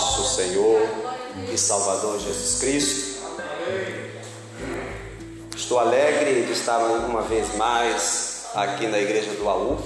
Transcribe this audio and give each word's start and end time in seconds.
nosso 0.00 0.34
Senhor 0.34 0.80
e 1.52 1.58
Salvador 1.58 2.18
Jesus 2.18 2.58
Cristo. 2.58 3.20
Estou 5.54 5.78
alegre 5.78 6.42
de 6.44 6.52
estar 6.52 6.78
uma 6.78 7.20
vez 7.20 7.54
mais 7.56 8.46
aqui 8.54 8.86
na 8.86 8.98
igreja 8.98 9.30
do 9.32 9.46
AU. 9.46 9.78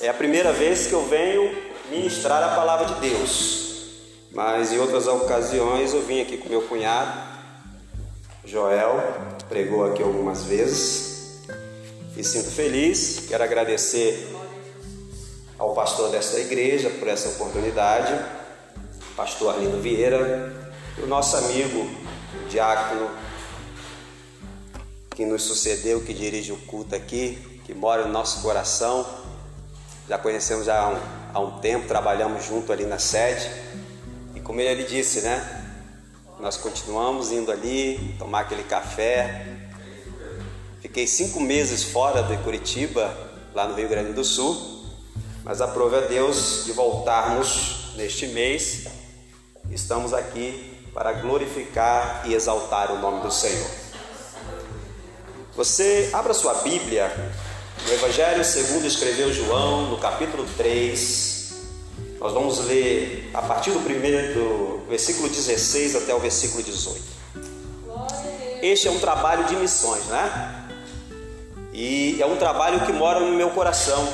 É 0.00 0.08
a 0.08 0.14
primeira 0.14 0.50
vez 0.50 0.86
que 0.86 0.94
eu 0.94 1.04
venho 1.06 1.54
ministrar 1.90 2.42
a 2.42 2.54
palavra 2.56 2.86
de 2.86 3.10
Deus, 3.10 3.90
mas 4.32 4.72
em 4.72 4.78
outras 4.78 5.06
ocasiões 5.06 5.92
eu 5.92 6.00
vim 6.00 6.22
aqui 6.22 6.38
com 6.38 6.48
meu 6.48 6.62
cunhado, 6.62 7.12
Joel, 8.46 8.98
pregou 9.46 9.84
aqui 9.84 10.02
algumas 10.02 10.44
vezes 10.44 11.42
e 12.16 12.24
sinto 12.24 12.50
feliz. 12.50 13.26
Quero 13.28 13.44
agradecer 13.44 14.34
ao 15.58 15.74
pastor 15.74 16.08
desta 16.08 16.40
igreja 16.40 16.88
por 16.88 17.08
essa 17.08 17.28
oportunidade, 17.28 18.43
pastor 19.16 19.54
Arlindo 19.54 19.80
Vieira, 19.80 20.52
e 20.98 21.02
o 21.02 21.06
nosso 21.06 21.36
amigo 21.36 21.88
diácono 22.50 23.10
que 25.14 25.24
nos 25.24 25.42
sucedeu, 25.42 26.00
que 26.02 26.12
dirige 26.12 26.52
o 26.52 26.56
culto 26.56 26.94
aqui, 26.94 27.60
que 27.64 27.72
mora 27.72 28.04
no 28.04 28.12
nosso 28.12 28.42
coração. 28.42 29.06
Já 30.08 30.18
conhecemos 30.18 30.66
já 30.66 30.80
há 30.80 30.88
um, 30.88 30.98
há 31.32 31.40
um 31.40 31.60
tempo, 31.60 31.86
trabalhamos 31.86 32.44
junto 32.44 32.72
ali 32.72 32.84
na 32.84 32.98
sede. 32.98 33.48
E 34.34 34.40
como 34.40 34.60
ele 34.60 34.84
disse, 34.84 35.20
né? 35.20 35.62
Nós 36.40 36.56
continuamos 36.56 37.30
indo 37.30 37.52
ali, 37.52 38.16
tomar 38.18 38.40
aquele 38.40 38.64
café. 38.64 39.46
Fiquei 40.82 41.06
cinco 41.06 41.40
meses 41.40 41.84
fora 41.84 42.22
de 42.22 42.36
Curitiba, 42.38 43.16
lá 43.54 43.66
no 43.66 43.74
Rio 43.74 43.88
Grande 43.88 44.12
do 44.12 44.24
Sul 44.24 44.74
mas 45.44 45.60
aprove 45.60 45.96
a 45.96 46.00
Deus 46.00 46.62
de 46.64 46.72
voltarmos 46.72 47.92
neste 47.96 48.26
mês. 48.28 48.86
Estamos 49.74 50.14
aqui 50.14 50.72
para 50.94 51.12
glorificar 51.14 52.22
e 52.26 52.32
exaltar 52.32 52.92
o 52.92 52.98
nome 53.00 53.22
do 53.22 53.30
Senhor. 53.32 53.68
Você 55.56 56.10
abra 56.12 56.32
sua 56.32 56.54
Bíblia 56.62 57.12
no 57.84 57.92
Evangelho 57.92 58.44
segundo 58.44 58.86
escreveu 58.86 59.32
João, 59.32 59.90
no 59.90 59.98
capítulo 59.98 60.46
3. 60.56 61.54
Nós 62.20 62.32
vamos 62.32 62.60
ler 62.66 63.28
a 63.34 63.42
partir 63.42 63.72
do 63.72 63.80
primeiro 63.80 64.34
do 64.34 64.86
versículo 64.88 65.28
16 65.28 65.96
até 65.96 66.14
o 66.14 66.20
versículo 66.20 66.62
18. 66.62 67.02
Este 68.62 68.86
é 68.86 68.92
um 68.92 69.00
trabalho 69.00 69.44
de 69.46 69.56
missões, 69.56 70.04
né? 70.04 70.68
E 71.72 72.22
é 72.22 72.26
um 72.26 72.36
trabalho 72.36 72.86
que 72.86 72.92
mora 72.92 73.18
no 73.18 73.32
meu 73.32 73.50
coração 73.50 74.08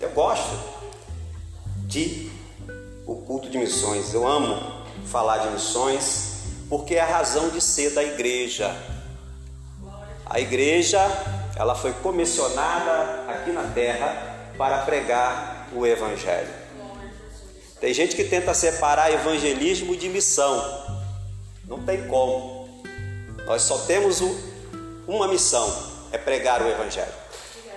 eu 0.00 0.10
gosto 0.10 0.58
de 1.84 2.28
o 3.06 3.14
culto 3.14 3.48
de 3.48 3.56
missões. 3.56 4.12
Eu 4.12 4.26
amo 4.26 4.75
falar 5.06 5.38
de 5.38 5.48
missões 5.50 6.36
porque 6.68 6.96
é 6.96 7.00
a 7.00 7.06
razão 7.06 7.48
de 7.48 7.60
ser 7.60 7.90
da 7.90 8.02
igreja. 8.02 8.74
A 10.24 10.40
igreja, 10.40 11.00
ela 11.54 11.74
foi 11.74 11.92
comissionada 11.92 13.24
aqui 13.28 13.52
na 13.52 13.62
terra 13.64 14.36
para 14.58 14.78
pregar 14.78 15.68
o 15.72 15.86
evangelho. 15.86 16.52
Tem 17.80 17.94
gente 17.94 18.16
que 18.16 18.24
tenta 18.24 18.52
separar 18.54 19.12
evangelismo 19.12 19.94
de 19.96 20.08
missão. 20.08 20.60
Não 21.64 21.82
tem 21.82 22.06
como. 22.08 22.82
Nós 23.44 23.62
só 23.62 23.78
temos 23.78 24.20
uma 25.06 25.28
missão, 25.28 25.72
é 26.10 26.18
pregar 26.18 26.62
o 26.62 26.68
evangelho. 26.68 27.12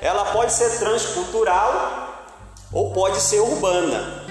Ela 0.01 0.25
pode 0.31 0.53
ser 0.53 0.79
transcultural 0.79 2.25
ou 2.71 2.91
pode 2.93 3.19
ser 3.19 3.39
urbana, 3.39 4.25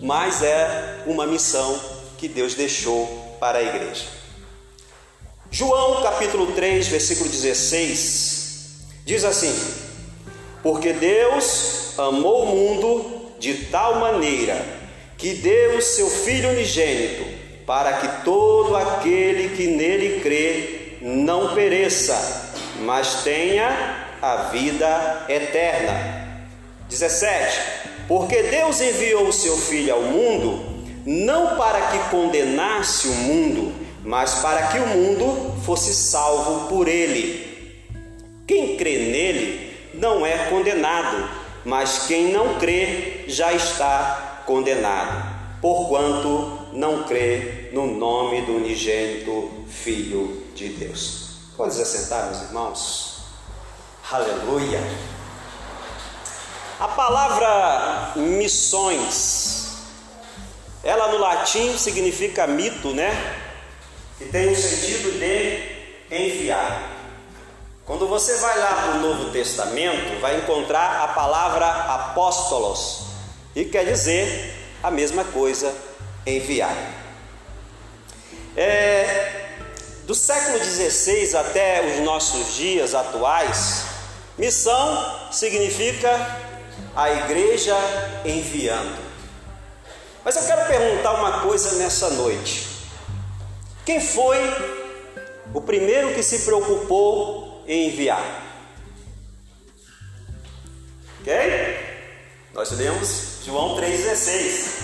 mas 0.00 0.42
é 0.42 0.97
uma 1.08 1.26
missão 1.26 1.80
que 2.18 2.28
Deus 2.28 2.54
deixou 2.54 3.36
para 3.40 3.58
a 3.58 3.62
igreja. 3.62 4.04
João 5.50 6.02
capítulo 6.02 6.52
3, 6.52 6.86
versículo 6.88 7.28
16, 7.28 8.84
diz 9.06 9.24
assim: 9.24 9.54
Porque 10.62 10.92
Deus 10.92 11.98
amou 11.98 12.42
o 12.42 12.46
mundo 12.46 13.32
de 13.38 13.54
tal 13.66 13.98
maneira 13.98 14.62
que 15.16 15.34
deu 15.34 15.78
o 15.78 15.82
seu 15.82 16.10
Filho 16.10 16.50
unigênito, 16.50 17.24
para 17.66 17.94
que 17.94 18.24
todo 18.24 18.76
aquele 18.76 19.56
que 19.56 19.66
nele 19.66 20.20
crê 20.20 20.98
não 21.00 21.54
pereça, 21.54 22.52
mas 22.80 23.22
tenha 23.24 24.06
a 24.20 24.36
vida 24.52 25.24
eterna. 25.28 26.28
17: 26.90 27.60
Porque 28.06 28.42
Deus 28.42 28.80
enviou 28.80 29.28
o 29.28 29.32
seu 29.32 29.56
Filho 29.56 29.94
ao 29.94 30.02
mundo, 30.02 30.67
não 31.08 31.56
para 31.56 31.86
que 31.86 32.10
condenasse 32.10 33.08
o 33.08 33.14
mundo, 33.14 33.74
mas 34.04 34.34
para 34.40 34.66
que 34.66 34.78
o 34.78 34.86
mundo 34.88 35.54
fosse 35.64 35.94
salvo 35.94 36.68
por 36.68 36.86
ele. 36.86 37.82
Quem 38.46 38.76
crê 38.76 38.98
nele 38.98 39.74
não 39.94 40.26
é 40.26 40.50
condenado, 40.50 41.26
mas 41.64 42.04
quem 42.06 42.30
não 42.30 42.58
crê 42.58 43.24
já 43.26 43.54
está 43.54 44.42
condenado, 44.44 45.34
porquanto 45.62 46.68
não 46.74 47.04
crê 47.04 47.70
no 47.72 47.86
nome 47.86 48.42
do 48.42 48.56
unigênito 48.56 49.64
Filho 49.66 50.42
de 50.54 50.68
Deus. 50.68 51.38
Pode 51.56 51.72
se 51.72 51.80
assentar, 51.80 52.26
meus 52.26 52.42
irmãos? 52.42 53.22
Aleluia! 54.12 54.82
A 56.78 56.88
palavra 56.88 58.12
missões, 58.14 59.67
ela 60.82 61.08
no 61.08 61.18
latim 61.18 61.76
significa 61.76 62.46
mito, 62.46 62.94
né? 62.94 63.10
Que 64.16 64.26
tem 64.26 64.50
o 64.50 64.56
sentido 64.56 65.18
de 65.18 66.14
enviar. 66.14 66.92
Quando 67.84 68.06
você 68.06 68.36
vai 68.36 68.58
lá 68.58 68.72
para 68.74 68.98
o 68.98 69.00
Novo 69.00 69.30
Testamento, 69.30 70.20
vai 70.20 70.36
encontrar 70.36 71.04
a 71.04 71.08
palavra 71.08 71.66
apóstolos, 71.66 73.04
e 73.56 73.64
quer 73.64 73.86
dizer 73.86 74.54
a 74.82 74.90
mesma 74.90 75.24
coisa, 75.24 75.74
enviar. 76.26 76.76
É, 78.56 79.48
do 80.04 80.14
século 80.14 80.58
XVI 80.62 81.36
até 81.36 81.82
os 81.94 82.04
nossos 82.04 82.54
dias 82.56 82.94
atuais, 82.94 83.84
missão 84.36 85.30
significa 85.32 86.10
a 86.94 87.10
igreja 87.10 87.76
enviando. 88.24 89.07
Mas 90.28 90.36
eu 90.36 90.44
quero 90.44 90.68
perguntar 90.68 91.14
uma 91.14 91.40
coisa 91.40 91.76
nessa 91.76 92.10
noite. 92.10 92.66
Quem 93.86 93.98
foi 93.98 94.36
o 95.54 95.60
primeiro 95.62 96.12
que 96.12 96.22
se 96.22 96.40
preocupou 96.40 97.64
em 97.66 97.88
enviar? 97.88 98.44
Ok? 101.18 101.32
Nós 102.52 102.70
lemos 102.72 103.38
João 103.42 103.80
3,16. 103.80 104.82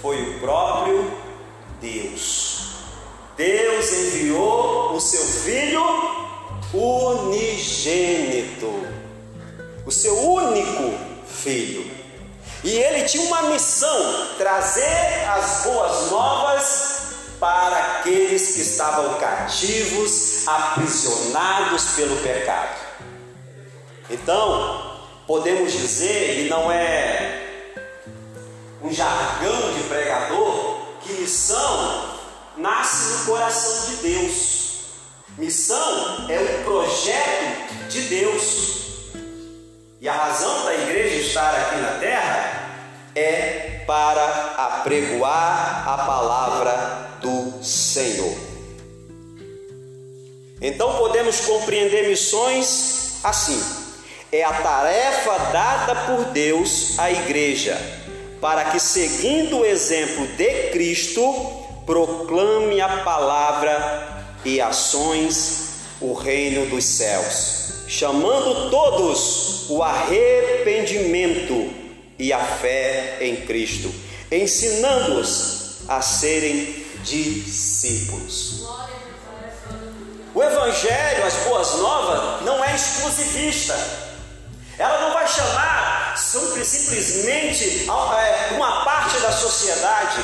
Foi 0.00 0.18
o 0.18 0.40
próprio 0.40 1.12
Deus. 1.82 2.70
Deus 3.36 3.92
enviou 3.92 4.94
o 4.94 5.00
seu 5.02 5.26
Filho 5.26 5.84
unigênito, 6.72 8.72
o 9.84 9.90
seu 9.90 10.18
único 10.18 10.94
filho. 11.26 11.97
E 12.64 12.70
ele 12.70 13.04
tinha 13.04 13.24
uma 13.24 13.42
missão: 13.42 14.28
trazer 14.36 15.28
as 15.28 15.64
boas 15.64 16.10
novas 16.10 16.98
para 17.38 17.76
aqueles 17.76 18.54
que 18.54 18.60
estavam 18.60 19.14
cativos, 19.14 20.46
aprisionados 20.46 21.84
pelo 21.94 22.16
pecado. 22.16 22.76
Então, 24.10 24.98
podemos 25.26 25.72
dizer, 25.72 26.46
e 26.46 26.48
não 26.48 26.70
é 26.72 27.74
um 28.82 28.92
jargão 28.92 29.74
de 29.74 29.82
pregador, 29.84 30.78
que 31.02 31.12
missão 31.12 32.18
nasce 32.56 33.18
no 33.18 33.26
coração 33.26 33.90
de 33.90 33.96
Deus. 33.96 34.58
Missão 35.36 36.26
é 36.28 36.40
um 36.40 36.64
projeto 36.64 37.88
de 37.88 38.00
Deus. 38.02 38.78
E 40.00 40.08
a 40.08 40.12
razão 40.12 40.64
da 40.64 40.74
igreja 40.74 41.16
estar 41.16 41.54
aqui 41.54 41.76
na 41.76 41.98
terra 41.98 42.47
é 43.18 43.84
para 43.86 44.54
apregoar 44.56 45.88
a 45.88 45.98
palavra 46.06 47.18
do 47.20 47.64
Senhor. 47.64 48.36
Então 50.60 50.96
podemos 50.96 51.40
compreender 51.40 52.08
missões 52.08 53.18
assim: 53.24 53.60
é 54.30 54.44
a 54.44 54.52
tarefa 54.52 55.38
dada 55.52 55.94
por 56.06 56.26
Deus 56.26 56.98
à 56.98 57.10
igreja, 57.10 57.76
para 58.40 58.66
que, 58.66 58.78
seguindo 58.78 59.58
o 59.58 59.64
exemplo 59.64 60.26
de 60.36 60.70
Cristo, 60.70 61.22
proclame 61.84 62.80
a 62.80 62.98
palavra 62.98 64.26
e 64.44 64.60
ações 64.60 65.68
o 66.00 66.12
reino 66.12 66.66
dos 66.66 66.84
céus 66.84 67.58
chamando 67.88 68.70
todos 68.70 69.70
o 69.70 69.82
arrependimento 69.82 71.70
e 72.18 72.32
a 72.32 72.44
fé 72.44 73.18
em 73.20 73.36
Cristo, 73.36 73.94
ensinando-os 74.30 75.88
a 75.88 76.02
serem 76.02 76.84
discípulos. 77.02 78.66
O 80.34 80.42
Evangelho, 80.42 81.24
as 81.24 81.34
boas 81.44 81.74
novas, 81.76 82.42
não 82.42 82.62
é 82.62 82.74
exclusivista. 82.74 83.74
Ela 84.78 85.00
não 85.00 85.12
vai 85.12 85.26
chamar 85.26 86.16
simplesmente 86.18 87.86
é, 87.88 88.54
uma 88.54 88.84
parte 88.84 89.18
da 89.20 89.32
sociedade 89.32 90.22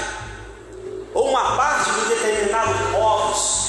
ou 1.12 1.30
uma 1.30 1.56
parte 1.56 1.90
de 1.90 2.00
determinados 2.06 2.76
povos. 2.92 3.64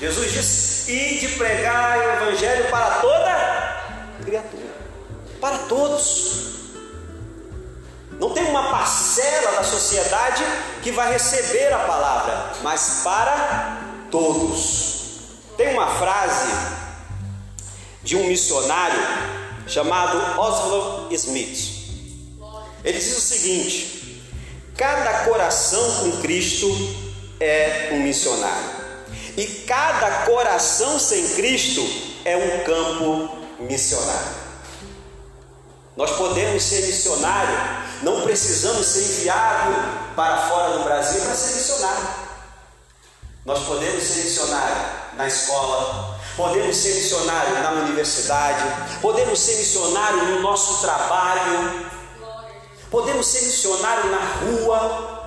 Jesus 0.00 0.32
disse: 0.32 0.92
e 0.92 1.18
de 1.18 1.28
pregar 1.36 1.98
o 1.98 2.02
Evangelho 2.02 2.68
para 2.70 2.96
toda 2.96 3.82
criatura, 4.24 4.74
para 5.40 5.58
todos. 5.58 6.49
Não 8.20 8.30
tem 8.30 8.44
uma 8.44 8.70
parcela 8.70 9.52
da 9.52 9.64
sociedade 9.64 10.44
que 10.82 10.92
vai 10.92 11.10
receber 11.10 11.72
a 11.72 11.78
palavra, 11.78 12.52
mas 12.62 13.00
para 13.02 13.80
todos. 14.10 15.00
Tem 15.56 15.72
uma 15.72 15.86
frase 15.86 16.52
de 18.02 18.16
um 18.16 18.26
missionário 18.26 19.00
chamado 19.66 20.38
Oswald 20.38 21.14
Smith. 21.14 21.80
Ele 22.84 22.98
diz 22.98 23.16
o 23.16 23.20
seguinte: 23.22 24.22
cada 24.76 25.24
coração 25.24 25.82
com 26.00 26.20
Cristo 26.20 26.68
é 27.40 27.88
um 27.92 28.00
missionário, 28.00 28.70
e 29.34 29.46
cada 29.66 30.26
coração 30.26 30.98
sem 30.98 31.26
Cristo 31.30 31.82
é 32.26 32.36
um 32.36 32.64
campo 32.64 33.38
missionário. 33.60 34.40
Nós 35.96 36.10
podemos 36.12 36.62
ser 36.62 36.86
missionário, 36.86 37.58
não 38.02 38.22
precisamos 38.22 38.86
ser 38.86 39.02
enviado 39.02 39.72
para 40.16 40.48
fora 40.48 40.78
do 40.78 40.84
Brasil 40.84 41.20
para 41.20 41.34
ser 41.34 41.54
missionário. 41.54 42.08
Nós 43.44 43.64
podemos 43.64 44.02
ser 44.02 44.24
missionário 44.24 44.76
na 45.16 45.26
escola, 45.26 46.18
podemos 46.36 46.76
ser 46.76 46.94
missionário 46.94 47.62
na 47.62 47.70
universidade, 47.72 48.62
podemos 49.00 49.38
ser 49.38 49.56
missionário 49.56 50.24
no 50.26 50.40
nosso 50.40 50.80
trabalho, 50.80 51.90
podemos 52.90 53.26
ser 53.26 53.42
missionário 53.42 54.10
na 54.10 54.18
rua. 54.18 55.20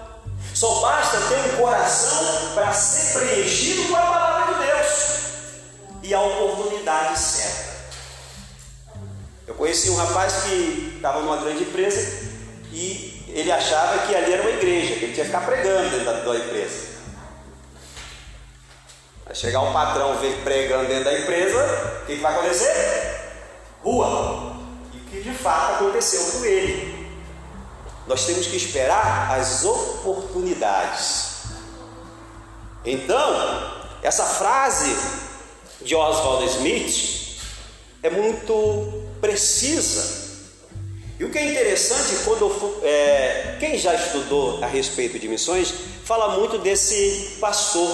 Só 0.54 0.82
basta 0.82 1.18
ter 1.18 1.54
um 1.54 1.58
coração 1.58 2.54
para 2.54 2.72
ser 2.74 3.20
preenchido 3.20 3.90
com 3.90 3.96
a 3.96 4.02
palavra 4.02 4.54
de 4.54 4.66
Deus 4.66 4.88
e 6.04 6.14
a 6.14 6.22
oportunidade 6.22 7.20
certa. 7.20 7.74
Eu 9.48 9.56
conheci 9.56 9.90
um 9.90 9.96
rapaz 9.96 10.44
que 10.44 10.94
estava 10.96 11.22
numa 11.22 11.38
grande 11.38 11.64
empresa 11.64 12.33
e 12.74 13.24
ele 13.30 13.52
achava 13.52 14.08
que 14.08 14.16
ali 14.16 14.34
era 14.34 14.42
uma 14.42 14.52
igreja, 14.52 14.96
que 14.96 15.06
ele 15.06 15.14
tinha 15.14 15.26
que 15.26 15.32
ficar 15.32 15.46
pregando 15.46 15.92
dentro 15.92 16.06
da, 16.06 16.14
da 16.14 16.36
empresa. 16.36 16.94
Vai 19.26 19.36
chegar 19.36 19.62
um 19.62 19.72
patrão 19.72 20.16
ver 20.18 20.42
pregando 20.44 20.88
dentro 20.88 21.06
da 21.06 21.20
empresa, 21.20 22.02
o 22.02 22.06
que, 22.08 22.16
que 22.16 22.22
vai 22.22 22.34
acontecer? 22.34 23.22
Rua. 23.84 24.56
E 24.92 24.98
o 24.98 25.00
que 25.02 25.22
de 25.22 25.34
fato 25.34 25.84
aconteceu 25.84 26.32
com 26.32 26.46
ele. 26.46 27.08
Nós 28.08 28.26
temos 28.26 28.48
que 28.48 28.58
esperar 28.58 29.40
as 29.40 29.64
oportunidades. 29.64 31.44
Então, 32.84 33.72
essa 34.02 34.26
frase 34.26 34.98
de 35.82 35.96
Oswald 35.96 36.46
Smith 36.48 37.40
é 38.02 38.10
muito 38.10 39.04
precisa. 39.22 40.23
E 41.24 41.26
o 41.26 41.30
que 41.30 41.38
é 41.38 41.52
interessante, 41.52 42.22
quando 42.26 42.82
é, 42.84 43.56
quem 43.58 43.78
já 43.78 43.96
estudou 43.96 44.62
a 44.62 44.68
respeito 44.68 45.18
de 45.18 45.30
missões, 45.30 45.74
fala 46.04 46.38
muito 46.38 46.58
desse 46.58 47.38
pastor 47.40 47.90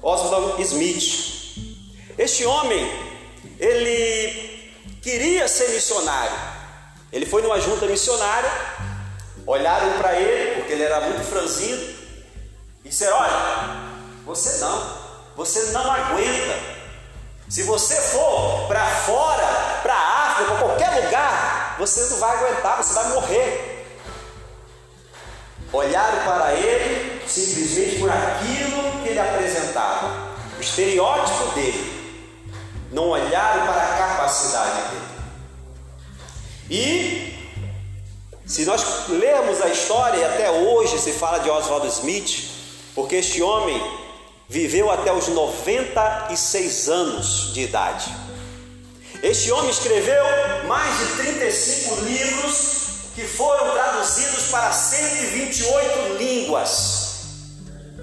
Oswald 0.00 0.62
Smith. 0.62 1.58
Este 2.16 2.46
homem, 2.46 2.90
ele 3.60 4.72
queria 5.02 5.46
ser 5.46 5.68
missionário. 5.72 6.34
Ele 7.12 7.26
foi 7.26 7.42
numa 7.42 7.60
junta 7.60 7.84
missionária, 7.84 8.50
olharam 9.46 9.98
para 9.98 10.18
ele, 10.18 10.54
porque 10.54 10.72
ele 10.72 10.84
era 10.84 11.02
muito 11.02 11.22
franzino, 11.22 11.82
e 12.82 12.88
disseram: 12.88 13.18
Olha, 13.18 13.92
você 14.24 14.56
não, 14.56 14.96
você 15.36 15.64
não 15.64 15.92
aguenta. 15.92 16.76
Se 17.46 17.62
você 17.64 17.94
for 18.00 18.66
para 18.68 18.86
fora, 18.86 19.80
para 19.82 19.92
a 19.92 20.30
África, 20.30 20.52
para 20.52 20.66
qualquer 20.66 21.04
lugar, 21.04 21.45
você 21.78 22.00
não 22.10 22.18
vai 22.18 22.36
aguentar, 22.36 22.82
você 22.82 22.94
vai 22.94 23.08
morrer. 23.10 23.86
Olharam 25.72 26.24
para 26.24 26.54
ele 26.54 27.22
simplesmente 27.26 27.98
por 27.98 28.10
aquilo 28.10 29.02
que 29.02 29.08
ele 29.08 29.18
apresentava, 29.18 30.34
o 30.56 30.60
estereótipo 30.60 31.54
dele. 31.54 31.96
Não 32.92 33.08
olharam 33.08 33.66
para 33.66 33.82
a 33.82 33.98
capacidade 33.98 34.90
dele. 34.90 35.06
E 36.70 37.36
se 38.46 38.64
nós 38.64 39.08
lermos 39.08 39.60
a 39.60 39.68
história, 39.68 40.18
e 40.18 40.24
até 40.24 40.50
hoje 40.50 40.98
se 40.98 41.12
fala 41.12 41.38
de 41.38 41.50
Oswald 41.50 41.86
Smith, 41.88 42.48
porque 42.94 43.16
este 43.16 43.42
homem 43.42 43.80
viveu 44.48 44.90
até 44.90 45.12
os 45.12 45.28
96 45.28 46.88
anos 46.88 47.52
de 47.52 47.62
idade. 47.62 48.25
Este 49.26 49.50
homem 49.50 49.70
escreveu 49.70 50.24
mais 50.68 50.98
de 51.00 51.16
35 51.16 51.96
livros 52.02 52.76
que 53.16 53.24
foram 53.24 53.72
traduzidos 53.72 54.44
para 54.52 54.70
128 54.70 56.14
línguas. 56.16 57.24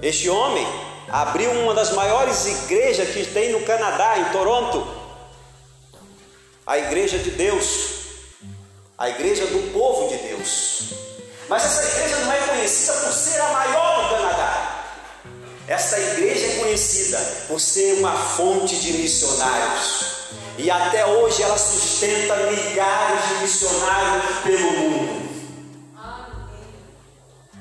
Este 0.02 0.30
homem 0.30 0.68
abriu 1.08 1.50
uma 1.52 1.74
das 1.74 1.94
maiores 1.94 2.46
igrejas 2.46 3.08
que 3.12 3.26
tem 3.26 3.54
no 3.54 3.62
Canadá, 3.62 4.20
em 4.20 4.34
Toronto, 4.34 4.86
a 6.68 6.78
Igreja 6.78 7.18
de 7.18 7.32
Deus, 7.32 7.68
a 8.98 9.08
Igreja 9.08 9.46
do 9.46 9.72
Povo 9.72 10.10
de 10.10 10.18
Deus. 10.28 10.90
Mas 11.48 11.64
essa 11.64 11.88
igreja 11.88 12.18
não 12.18 12.34
é 12.34 12.38
conhecida 12.48 12.94
por 12.96 13.14
ser 13.14 13.40
a 13.40 13.48
maior 13.48 14.04
do 14.04 14.16
Canadá. 14.18 14.84
Esta 15.70 15.98
igreja 15.98 16.48
é 16.48 16.56
conhecida 16.60 17.18
por 17.48 17.62
ser 17.62 17.94
uma 18.00 18.12
fonte 18.12 18.76
de 18.76 18.92
missionários. 18.92 20.13
E 20.58 20.70
até 20.70 21.06
hoje 21.06 21.42
ela 21.42 21.58
sustenta 21.58 22.36
milhares 22.36 23.28
de 23.28 23.36
missionários 23.42 24.40
pelo 24.44 24.72
mundo. 24.72 25.24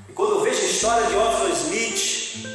E 0.08 0.12
quando 0.12 0.32
eu 0.32 0.40
vejo 0.42 0.60
a 0.60 0.64
história 0.64 1.06
de 1.06 1.16
Oswald 1.16 1.52
Smith, 1.52 2.46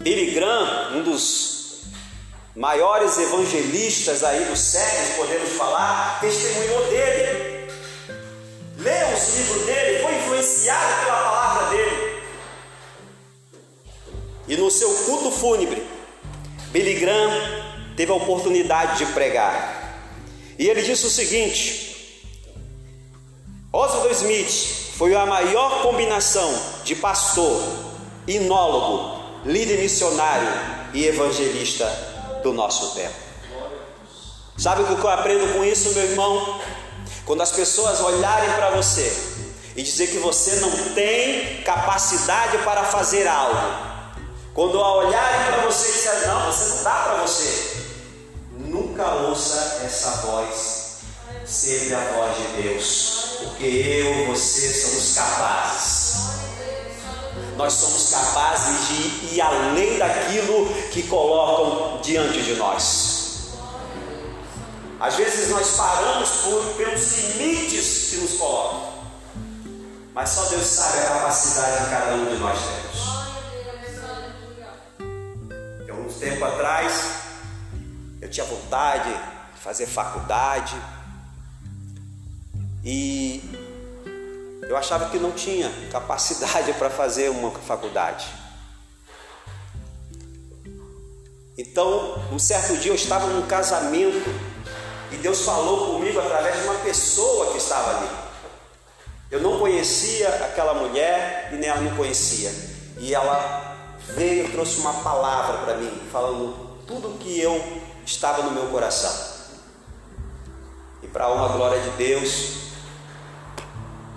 Billy 0.00 0.32
Graham, 0.32 0.96
um 0.96 1.02
dos 1.04 1.82
maiores 2.56 3.16
evangelistas 3.18 4.24
aí 4.24 4.44
do 4.46 4.56
século, 4.56 5.28
podemos 5.28 5.50
falar, 5.50 6.18
testemunhou 6.20 6.84
dele. 6.90 7.70
Leu 8.78 9.08
os 9.14 9.36
livros 9.36 9.64
dele, 9.64 10.02
foi 10.02 10.14
influenciado 10.16 11.04
pela 11.04 11.22
palavra 11.22 11.70
dele. 11.70 12.22
E 14.48 14.56
no 14.56 14.70
seu 14.70 14.92
culto 14.92 15.30
fúnebre, 15.30 15.86
Billy 16.72 16.94
Graham 16.94 17.73
teve 17.96 18.12
a 18.12 18.14
oportunidade 18.14 18.98
de 18.98 19.12
pregar. 19.12 19.82
E 20.58 20.68
ele 20.68 20.82
disse 20.82 21.06
o 21.06 21.10
seguinte: 21.10 22.24
Oswald 23.72 24.12
Smith 24.14 24.92
foi 24.96 25.14
a 25.14 25.26
maior 25.26 25.82
combinação 25.82 26.52
de 26.84 26.94
pastor, 26.94 27.60
inólogo, 28.26 29.20
líder 29.44 29.80
missionário 29.80 30.48
e 30.92 31.04
evangelista 31.06 31.84
do 32.42 32.52
nosso 32.52 32.94
tempo. 32.94 33.14
Sabe 34.56 34.82
o 34.82 34.86
que 34.86 35.04
eu 35.04 35.10
aprendo 35.10 35.52
com 35.54 35.64
isso, 35.64 35.92
meu 35.94 36.04
irmão? 36.04 36.60
Quando 37.24 37.40
as 37.40 37.50
pessoas 37.50 38.00
olharem 38.00 38.50
para 38.52 38.70
você 38.70 39.12
e 39.74 39.82
dizer 39.82 40.06
que 40.08 40.18
você 40.18 40.56
não 40.56 40.70
tem 40.94 41.62
capacidade 41.62 42.58
para 42.58 42.84
fazer 42.84 43.26
algo, 43.26 43.58
quando 44.54 44.78
olharem 44.78 45.46
para 45.46 45.62
você 45.62 45.88
e 45.88 45.92
disserem, 45.92 46.28
não, 46.28 46.52
você 46.52 46.76
não 46.76 46.84
dá 46.84 46.92
para 46.92 47.14
você, 47.22 47.73
nunca 48.74 49.08
ouça 49.14 49.82
essa 49.84 50.10
voz, 50.26 50.98
sempre 51.46 51.94
a 51.94 52.00
voz 52.00 52.36
de 52.36 52.62
Deus, 52.62 53.36
porque 53.38 53.64
eu 53.64 54.22
e 54.22 54.26
você 54.26 54.72
somos 54.72 55.14
capazes. 55.14 56.14
Nós 57.56 57.72
somos 57.72 58.10
capazes 58.10 58.88
de 58.88 59.36
ir 59.36 59.40
além 59.40 59.96
daquilo 59.96 60.66
que 60.90 61.04
colocam 61.04 62.00
diante 62.02 62.42
de 62.42 62.56
nós. 62.56 63.54
Às 64.98 65.14
vezes 65.14 65.50
nós 65.50 65.76
paramos 65.76 66.28
por, 66.42 66.64
pelos 66.76 67.12
limites 67.12 68.10
que 68.10 68.16
nos 68.16 68.32
colocam, 68.32 68.92
mas 70.12 70.30
só 70.30 70.46
Deus 70.46 70.66
sabe 70.66 70.98
a 70.98 71.02
capacidade 71.02 71.84
que 71.84 71.90
cada 71.90 72.14
um 72.14 72.26
de 72.26 72.36
nós 72.36 72.58
temos. 72.58 73.04
Há 75.88 75.94
um 75.94 76.12
tempo 76.12 76.44
atrás, 76.44 77.23
tinha 78.34 78.46
vontade 78.46 79.10
de 79.54 79.60
fazer 79.60 79.86
faculdade. 79.86 80.74
E 82.84 83.40
Eu 84.68 84.76
achava 84.78 85.10
que 85.10 85.18
não 85.18 85.30
tinha 85.30 85.70
capacidade 85.92 86.72
para 86.74 86.90
fazer 86.90 87.28
uma 87.28 87.50
faculdade. 87.50 88.26
Então, 91.56 92.18
um 92.32 92.38
certo 92.38 92.76
dia 92.78 92.90
eu 92.90 92.96
estava 92.96 93.26
num 93.26 93.46
casamento 93.46 94.28
e 95.12 95.16
Deus 95.16 95.42
falou 95.42 95.94
comigo 95.94 96.18
através 96.18 96.56
de 96.56 96.64
uma 96.64 96.74
pessoa 96.76 97.52
que 97.52 97.58
estava 97.58 97.98
ali. 97.98 98.08
Eu 99.30 99.40
não 99.40 99.58
conhecia 99.58 100.28
aquela 100.28 100.74
mulher 100.74 101.50
e 101.52 101.56
nem 101.56 101.68
ela 101.68 101.82
me 101.82 101.94
conhecia. 101.96 102.50
E 102.98 103.14
ela 103.14 103.76
veio 104.16 104.46
e 104.46 104.50
trouxe 104.50 104.80
uma 104.80 104.94
palavra 104.94 105.58
para 105.58 105.76
mim, 105.76 105.92
falando 106.10 106.80
tudo 106.86 107.18
que 107.18 107.38
eu 107.38 107.83
estava 108.04 108.42
no 108.42 108.50
meu 108.50 108.66
coração. 108.66 109.12
E 111.02 111.06
para 111.06 111.30
uma 111.30 111.48
glória 111.48 111.80
de 111.80 111.90
Deus, 111.90 112.64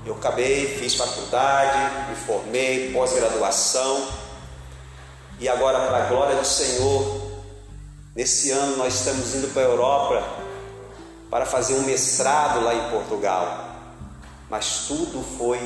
eu 0.05 0.15
acabei, 0.15 0.77
fiz 0.79 0.95
faculdade, 0.95 2.09
me 2.09 2.15
formei, 2.15 2.93
pós-graduação. 2.93 4.07
E 5.39 5.49
agora, 5.49 5.87
para 5.87 6.05
a 6.05 6.07
glória 6.07 6.35
do 6.35 6.45
Senhor, 6.45 7.41
nesse 8.15 8.51
ano 8.51 8.77
nós 8.77 8.95
estamos 8.95 9.35
indo 9.35 9.53
para 9.53 9.63
a 9.63 9.65
Europa 9.65 10.23
para 11.29 11.45
fazer 11.45 11.75
um 11.75 11.83
mestrado 11.83 12.63
lá 12.63 12.73
em 12.73 12.89
Portugal. 12.89 13.65
Mas 14.49 14.85
tudo 14.87 15.23
foi 15.37 15.59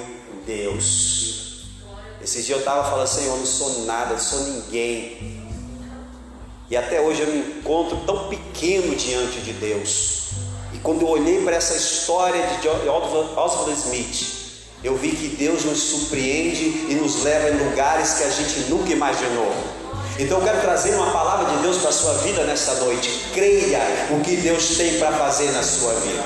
Deus. 0.45 1.65
Esse 2.21 2.43
dia 2.43 2.55
eu 2.55 2.59
estava 2.59 2.89
falando, 2.89 3.07
Senhor, 3.07 3.33
eu 3.33 3.37
não 3.37 3.45
sou 3.45 3.85
nada, 3.85 4.13
eu 4.13 4.19
sou 4.19 4.41
ninguém. 4.41 5.50
E 6.71 6.77
até 6.77 7.01
hoje 7.01 7.19
eu 7.19 7.27
me 7.27 7.39
encontro 7.39 7.97
tão 8.05 8.29
pequeno 8.29 8.95
diante 8.95 9.41
de 9.41 9.51
Deus. 9.51 10.29
E 10.73 10.77
quando 10.77 11.01
eu 11.01 11.09
olhei 11.09 11.43
para 11.43 11.57
essa 11.57 11.75
história 11.75 12.41
de 12.61 12.69
Oswald 12.87 13.73
Smith, 13.73 14.41
eu 14.81 14.95
vi 14.95 15.11
que 15.11 15.27
Deus 15.35 15.65
nos 15.65 15.79
surpreende 15.79 16.87
e 16.87 16.95
nos 16.95 17.23
leva 17.23 17.49
em 17.49 17.69
lugares 17.69 18.13
que 18.13 18.23
a 18.23 18.29
gente 18.29 18.69
nunca 18.69 18.89
imaginou. 18.89 19.53
Então 20.17 20.39
eu 20.39 20.45
quero 20.45 20.61
trazer 20.61 20.95
uma 20.95 21.11
palavra 21.11 21.53
de 21.53 21.61
Deus 21.61 21.79
para 21.79 21.89
a 21.89 21.93
sua 21.93 22.13
vida 22.19 22.45
nessa 22.45 22.75
noite. 22.75 23.09
Creia 23.33 24.07
o 24.11 24.21
que 24.21 24.37
Deus 24.37 24.77
tem 24.77 24.97
para 24.97 25.11
fazer 25.11 25.51
na 25.51 25.63
sua 25.63 25.93
vida. 25.95 26.23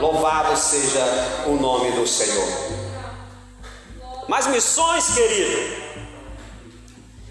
Louvado 0.00 0.54
seja 0.54 1.02
o 1.46 1.54
nome 1.54 1.92
do 1.92 2.06
Senhor. 2.06 2.46
Mas 4.28 4.46
missões, 4.48 5.14
querido. 5.14 5.88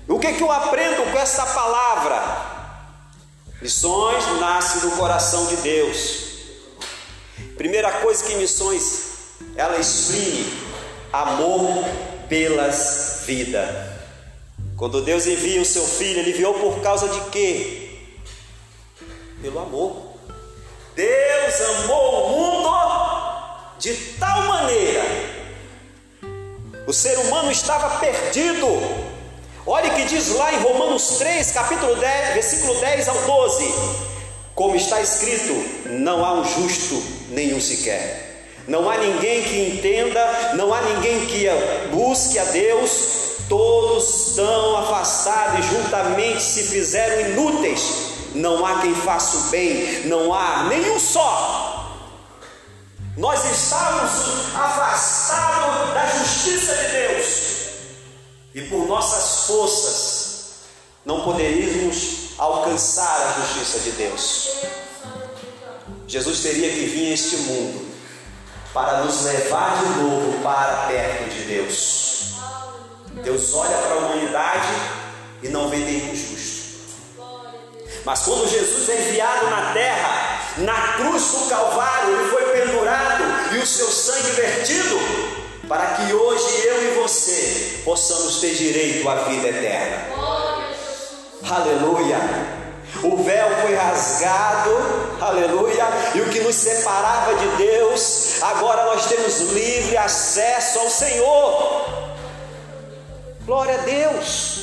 O 0.07 0.17
que, 0.19 0.33
que 0.33 0.41
eu 0.41 0.51
aprendo 0.51 1.11
com 1.11 1.19
essa 1.19 1.45
palavra? 1.45 2.46
Missões 3.61 4.23
nasce 4.39 4.79
do 4.81 4.91
coração 4.91 5.47
de 5.47 5.57
Deus. 5.57 6.27
Primeira 7.57 7.91
coisa 7.99 8.23
que 8.23 8.35
missões 8.35 9.07
ela 9.55 9.77
exprime 9.79 10.45
amor 11.11 11.83
pelas 12.29 13.23
vidas. 13.25 13.67
Quando 14.75 15.01
Deus 15.01 15.25
envia 15.25 15.59
o 15.59 15.65
seu 15.65 15.83
filho, 15.83 16.19
ele 16.19 16.29
enviou 16.29 16.53
por 16.53 16.81
causa 16.81 17.09
de 17.09 17.19
quê? 17.31 17.99
Pelo 19.41 19.59
amor. 19.59 20.13
Deus 20.95 21.61
amou 21.61 22.25
o 22.25 22.29
mundo 22.29 22.67
de 23.79 23.93
tal 24.19 24.43
maneira. 24.43 25.03
O 26.85 26.93
ser 26.93 27.17
humano 27.19 27.51
estava 27.51 27.99
perdido. 27.99 28.67
Olha 29.69 29.91
o 29.91 29.95
que 29.95 30.05
diz 30.05 30.29
lá 30.29 30.53
em 30.53 30.59
Romanos 30.61 31.17
3, 31.17 31.51
capítulo 31.51 31.93
10, 31.97 32.33
versículo 32.35 32.79
10 32.79 33.09
ao 33.09 33.17
12. 33.23 33.73
Como 34.55 34.77
está 34.77 35.01
escrito, 35.01 35.53
não 35.89 36.23
há 36.23 36.35
um 36.35 36.45
justo 36.45 37.03
nenhum 37.31 37.59
sequer. 37.59 38.45
Não 38.65 38.89
há 38.89 38.97
ninguém 38.97 39.43
que 39.43 39.75
entenda, 39.75 40.53
não 40.53 40.73
há 40.73 40.81
ninguém 40.83 41.25
que 41.25 41.47
busque 41.91 42.39
a 42.39 42.45
Deus, 42.45 42.91
todos 43.49 44.29
estão 44.29 44.77
afastados 44.77 45.59
e 45.59 45.69
juntamente 45.69 46.41
se 46.41 46.63
fizeram 46.63 47.31
inúteis. 47.31 48.13
Não 48.35 48.65
há 48.65 48.79
quem 48.79 48.95
faça 48.95 49.35
o 49.35 49.41
bem, 49.49 50.03
não 50.05 50.33
há 50.33 50.67
nenhum 50.69 50.97
só. 50.97 51.93
Nós 53.17 53.43
estamos 53.43 54.55
afastados 54.55 55.93
da 55.93 56.05
justiça 56.05 56.73
de 56.73 56.87
Deus 56.87 57.56
e 58.57 58.61
por 58.63 58.87
nossas 58.87 59.45
forças 59.45 60.37
não 61.05 61.21
poderíamos 61.21 62.31
alcançar 62.39 63.21
a 63.21 63.41
justiça 63.41 63.79
de 63.81 63.91
Deus. 63.91 64.49
Jesus 66.07 66.39
teria 66.39 66.67
que 66.73 66.85
vir 66.87 67.11
a 67.11 67.13
este 67.13 67.35
mundo 67.37 67.85
para 68.73 69.03
nos 69.03 69.21
levar 69.25 69.77
de 69.83 70.01
novo 70.01 70.41
para 70.41 70.87
perto 70.87 71.29
de 71.29 71.43
Deus. 71.43 72.33
Deus 73.23 73.53
olha 73.53 73.77
para 73.77 73.93
a 73.93 73.97
humanidade 73.97 74.67
e 75.43 75.49
não 75.49 75.69
vê 75.69 75.77
nenhum 75.77 76.15
justo. 76.15 76.67
Mas 78.03 78.23
quando 78.23 78.49
Jesus 78.49 78.89
é 78.89 79.07
enviado 79.07 79.51
na 79.51 79.71
terra, 79.73 80.41
na 80.57 80.93
cruz 80.93 81.27
do 81.27 81.47
Calvário, 81.47 82.09
ele 82.09 82.29
foi 82.29 82.43
pendurado 82.59 83.23
e 83.53 83.59
o 83.59 83.67
seu 83.67 83.87
sangue 83.87 84.31
vertido, 84.31 84.95
para 85.67 85.85
que 85.95 86.13
hoje 86.13 86.65
eu 86.65 86.83
e 86.83 86.95
você 87.01 87.81
possamos 87.83 88.39
ter 88.39 88.55
direito 88.55 89.07
à 89.07 89.15
vida 89.15 89.47
eterna. 89.47 89.97
Aleluia! 91.49 92.17
O 93.03 93.23
véu 93.23 93.47
foi 93.61 93.75
rasgado, 93.75 94.71
aleluia, 95.21 95.85
e 96.15 96.21
o 96.21 96.29
que 96.29 96.39
nos 96.39 96.55
separava 96.55 97.35
de 97.35 97.47
Deus, 97.57 98.41
agora 98.41 98.85
nós 98.85 99.05
temos 99.07 99.39
livre 99.51 99.97
acesso 99.97 100.79
ao 100.79 100.89
Senhor. 100.89 101.85
Glória 103.45 103.75
a 103.75 103.77
Deus. 103.77 104.59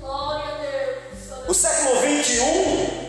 Glória 0.00 0.44
a 0.44 0.58
Deus. 0.58 1.48
O 1.48 1.54
século 1.54 2.00
21 2.00 3.04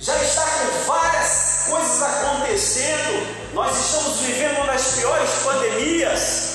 já 0.00 0.16
está 0.20 0.42
com 0.42 0.84
várias 0.84 1.31
coisas 1.68 2.02
acontecendo. 2.02 3.52
Nós 3.52 3.76
estamos 3.78 4.20
vivendo 4.20 4.56
uma 4.56 4.72
das 4.72 4.94
piores 4.94 5.30
pandemias. 5.44 6.52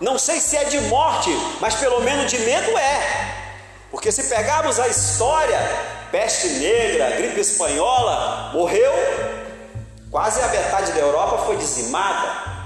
Não 0.00 0.18
sei 0.18 0.40
se 0.40 0.56
é 0.56 0.64
de 0.64 0.80
morte, 0.82 1.30
mas 1.60 1.74
pelo 1.74 2.00
menos 2.00 2.30
de 2.30 2.38
medo 2.40 2.76
é. 2.76 3.34
Porque 3.90 4.12
se 4.12 4.24
pegarmos 4.24 4.78
a 4.78 4.88
história, 4.88 5.58
peste 6.10 6.48
negra, 6.48 7.16
gripe 7.16 7.40
espanhola, 7.40 8.50
morreu, 8.52 8.92
quase 10.10 10.40
a 10.40 10.48
metade 10.48 10.92
da 10.92 10.98
Europa 10.98 11.38
foi 11.46 11.56
dizimada. 11.56 12.56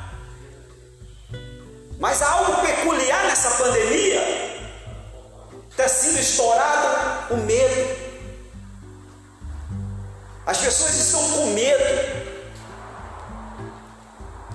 Mas 1.99 2.23
há 2.23 2.30
algo 2.30 2.62
peculiar 2.62 3.25
nessa 3.25 3.50
pandemia, 3.62 4.23
ter 5.76 5.88
sido 5.88 6.19
estourado 6.19 7.35
o 7.35 7.37
medo. 7.37 8.00
As 10.50 10.59
pessoas 10.59 10.97
estão 10.97 11.23
com 11.30 11.47
medo. 11.52 11.85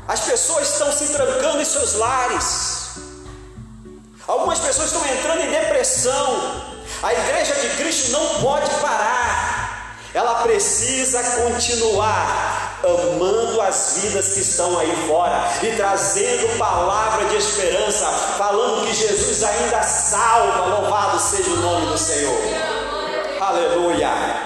As 0.06 0.20
pessoas 0.20 0.70
estão 0.74 0.92
se 0.92 1.08
trancando 1.14 1.62
em 1.62 1.66
seus 1.66 1.94
lares. 1.94 2.90
Algumas 4.28 4.60
pessoas 4.60 4.88
estão 4.92 5.06
entrando 5.06 5.40
em 5.40 5.52
depressão. 5.52 6.64
A 7.02 7.14
igreja 7.14 7.56
de 7.62 7.70
Cristo 7.78 8.12
não 8.12 8.42
pode 8.42 8.70
parar. 8.82 9.96
Ela 10.14 10.42
precisa 10.44 11.24
continuar 11.42 12.82
amando 12.84 13.62
as 13.62 14.00
vidas 14.00 14.34
que 14.34 14.42
estão 14.42 14.78
aí 14.78 14.94
fora 15.08 15.50
e 15.64 15.78
trazendo 15.78 16.58
palavra 16.58 17.26
de 17.30 17.38
esperança, 17.38 18.06
falando 18.38 18.86
que 18.86 18.94
Jesus 18.94 19.44
ainda 19.44 19.82
salva. 19.84 20.66
Louvado 20.66 21.18
seja 21.22 21.52
o 21.52 21.62
nome 21.62 21.86
do 21.86 21.98
Senhor. 21.98 22.42
Aleluia. 23.40 24.45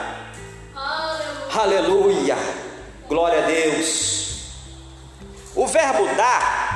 Aleluia. 1.53 2.37
Glória 3.07 3.43
a 3.43 3.47
Deus. 3.47 4.19
O 5.55 5.65
verbo 5.67 6.05
dar 6.15 6.69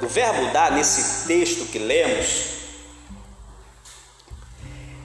o 0.00 0.06
verbo 0.06 0.52
dar 0.52 0.72
nesse 0.72 1.26
texto 1.26 1.66
que 1.66 1.78
lemos, 1.78 2.44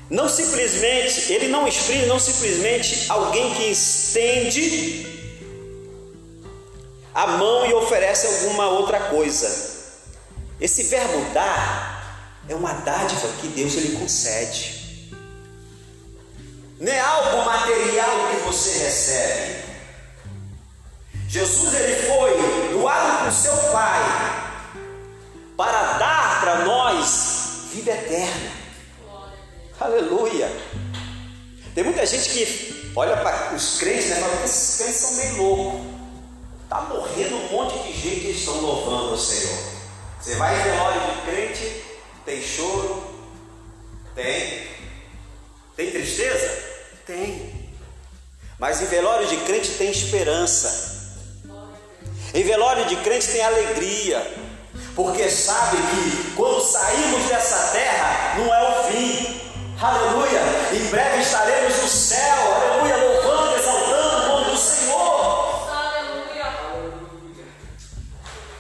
não 0.10 0.30
simplesmente, 0.30 1.32
ele 1.32 1.48
não 1.48 1.68
exprime 1.68 2.06
não 2.06 2.20
simplesmente 2.20 3.06
alguém 3.10 3.56
que 3.56 3.64
estende 3.72 5.08
a 7.14 7.28
mão 7.28 7.66
e 7.66 7.74
oferece 7.74 8.28
alguma 8.28 8.70
outra 8.70 9.00
coisa. 9.00 9.74
Esse 10.62 10.84
verbo 10.84 11.34
dar 11.34 12.40
é 12.48 12.54
uma 12.54 12.74
dádiva 12.74 13.28
que 13.42 13.48
Deus 13.48 13.76
ele 13.76 13.98
concede. 13.98 14.83
Não 16.84 16.92
é 16.92 17.00
algo 17.00 17.46
material 17.46 18.28
que 18.30 18.36
você 18.46 18.84
recebe. 18.84 19.64
Jesus 21.30 21.74
ele 21.76 21.96
foi 22.08 22.74
doado 22.74 23.24
por 23.24 23.32
seu 23.32 23.56
Pai 23.72 24.02
para 25.56 25.94
dar 25.94 26.42
para 26.42 26.66
nós 26.66 27.70
vida 27.72 27.90
eterna. 27.90 28.52
Aleluia. 29.80 30.52
Tem 31.74 31.86
muita 31.86 32.06
gente 32.06 32.30
que 32.30 32.92
olha 32.98 33.16
para 33.16 33.56
os 33.56 33.78
crentes 33.78 34.10
né, 34.10 34.18
fala 34.18 34.44
esses 34.44 34.78
crentes 34.78 34.98
são 34.98 35.14
meio 35.14 35.38
loucos. 35.38 35.82
Está 36.64 36.82
morrendo 36.82 37.36
um 37.38 37.48
monte 37.50 37.82
de 37.82 37.94
gente 37.94 38.20
que 38.20 38.32
estão 38.32 38.60
louvando 38.60 39.14
o 39.14 39.18
Senhor. 39.18 39.58
Você 40.20 40.36
vai 40.36 40.60
em 40.60 40.64
velório 40.64 41.00
de 41.00 41.22
crente, 41.22 41.84
tem 42.26 42.42
choro. 42.42 43.04
Tem 45.78 45.92
tristeza? 45.92 46.74
Tem. 47.06 47.70
Mas 48.64 48.82
em 48.82 48.86
velório 48.86 49.28
de 49.28 49.36
crente 49.36 49.72
tem 49.72 49.92
esperança. 49.92 51.12
Em 52.34 52.44
velório 52.44 52.86
de 52.86 52.96
crente 52.96 53.28
tem 53.28 53.44
alegria. 53.44 54.26
Porque 54.96 55.30
sabe 55.30 55.76
que 55.76 56.32
quando 56.34 56.62
sairmos 56.62 57.26
dessa 57.26 57.58
terra 57.74 58.36
não 58.38 58.56
é 58.56 58.70
o 58.70 58.84
fim. 58.86 59.42
Aleluia! 59.82 60.40
Em 60.72 60.86
breve 60.86 61.22
estaremos 61.24 61.76
no 61.76 61.90
céu. 61.90 62.54
Aleluia! 62.56 62.96
Louvando, 62.96 63.60
exaltando 63.60 64.16
o 64.16 64.28
nome 64.30 64.52
do 64.52 64.58
Senhor. 64.58 65.70
Aleluia! 65.70 66.54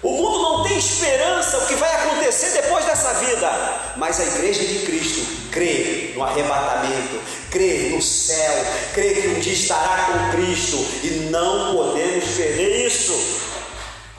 O 0.01 0.11
mundo 0.11 0.39
não 0.39 0.63
tem 0.63 0.77
esperança 0.79 1.59
o 1.59 1.65
que 1.65 1.75
vai 1.75 1.95
acontecer 1.95 2.61
depois 2.61 2.83
dessa 2.83 3.13
vida. 3.13 3.49
Mas 3.95 4.19
a 4.19 4.25
igreja 4.25 4.65
de 4.65 4.79
Cristo 4.79 5.49
crê 5.49 6.11
no 6.13 6.23
arrebatamento, 6.23 7.21
crê 7.53 7.89
no 7.89 8.01
céu, 8.01 8.65
crê 8.95 9.13
que 9.13 9.27
um 9.27 9.39
dia 9.39 9.53
estará 9.53 10.05
com 10.07 10.35
Cristo 10.35 10.77
e 11.03 11.29
não 11.29 11.75
podemos 11.75 12.25
perder 12.25 12.87
isso. 12.87 13.13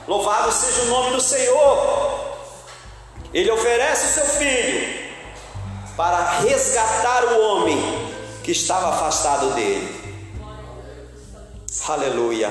Louvado 0.07 0.53
seja 0.53 0.83
o 0.83 0.85
nome 0.85 1.15
do 1.17 1.21
Senhor. 1.21 2.37
Ele 3.33 3.51
oferece 3.51 4.05
o 4.05 4.13
seu 4.13 4.25
filho 4.25 5.05
para 5.97 6.39
resgatar 6.39 7.25
o 7.33 7.41
homem 7.41 7.77
que 8.41 8.53
estava 8.53 8.95
afastado 8.95 9.53
dele. 9.53 9.93
Aleluia. 11.89 12.49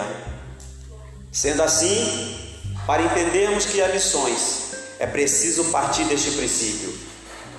Sendo 1.33 1.63
assim, 1.63 2.39
para 2.87 3.03
entendermos 3.03 3.65
que 3.65 3.81
há 3.81 3.89
lições, 3.89 4.75
é 4.99 5.07
preciso 5.07 5.65
partir 5.71 6.05
deste 6.05 6.33
princípio. 6.33 6.93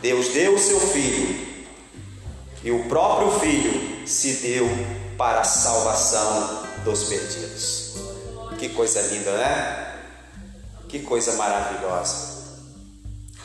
Deus 0.01 0.27
deu 0.29 0.53
o 0.53 0.59
seu 0.59 0.79
filho 0.79 1.54
e 2.65 2.71
o 2.71 2.83
próprio 2.89 3.39
filho 3.39 4.07
se 4.07 4.33
deu 4.37 4.67
para 5.15 5.41
a 5.41 5.43
salvação 5.43 6.63
dos 6.83 7.03
perdidos. 7.03 7.93
Que 8.57 8.69
coisa 8.69 9.01
linda, 9.03 9.31
né? 9.37 9.93
Que 10.89 10.99
coisa 11.01 11.33
maravilhosa. 11.33 12.35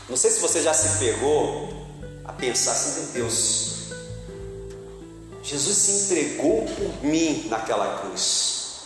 Não 0.09 0.17
sei 0.17 0.31
se 0.31 0.41
você 0.41 0.62
já 0.62 0.73
se 0.73 0.99
pegou 0.99 1.69
a 2.25 2.33
pensar 2.33 2.73
assim, 2.73 3.03
meu 3.03 3.12
Deus, 3.12 3.91
Jesus 5.43 5.77
se 5.77 5.93
entregou 5.93 6.65
por 6.65 7.05
mim 7.05 7.47
naquela 7.50 7.99
cruz. 7.99 8.85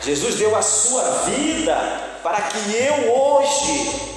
Jesus 0.00 0.36
deu 0.36 0.56
a 0.56 0.62
sua 0.62 1.02
vida 1.26 1.76
para 2.22 2.40
que 2.40 2.76
eu 2.76 3.12
hoje 3.12 4.11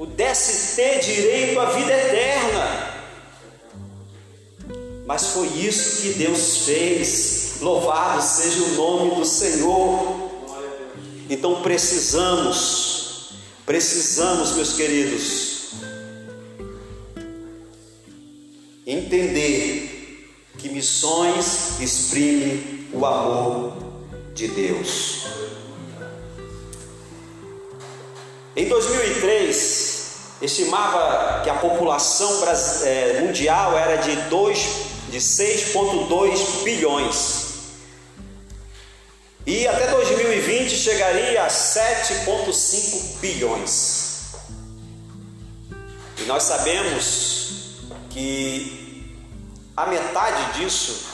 pudesse 0.00 0.76
ter 0.76 0.98
direito 1.00 1.60
à 1.60 1.66
vida 1.72 1.92
eterna. 1.92 2.94
Mas 5.04 5.26
foi 5.26 5.46
isso 5.48 6.00
que 6.00 6.14
Deus 6.14 6.64
fez. 6.64 7.56
Louvado 7.60 8.22
seja 8.22 8.62
o 8.62 8.74
nome 8.76 9.16
do 9.16 9.26
Senhor. 9.26 10.30
Então 11.28 11.60
precisamos, 11.60 13.32
precisamos, 13.66 14.52
meus 14.52 14.72
queridos, 14.72 15.72
entender 18.86 20.32
que 20.56 20.70
missões 20.70 21.78
exprime 21.78 22.88
o 22.90 23.04
amor 23.04 23.76
de 24.32 24.48
Deus. 24.48 25.26
Em 28.56 28.66
2003, 28.66 29.89
estimava 30.40 31.42
que 31.42 31.50
a 31.50 31.54
população 31.54 32.42
eh, 32.84 33.20
mundial 33.20 33.76
era 33.76 33.96
de 33.96 34.16
2 34.28 34.90
de 35.10 35.18
6,2 35.18 36.62
bilhões. 36.62 37.50
E 39.46 39.66
até 39.66 39.88
2020 39.88 40.70
chegaria 40.70 41.44
a 41.44 41.48
7,5 41.48 43.18
bilhões. 43.20 44.10
E 46.18 46.22
nós 46.26 46.44
sabemos 46.44 47.80
que 48.10 49.16
a 49.76 49.86
metade 49.86 50.60
disso 50.60 51.08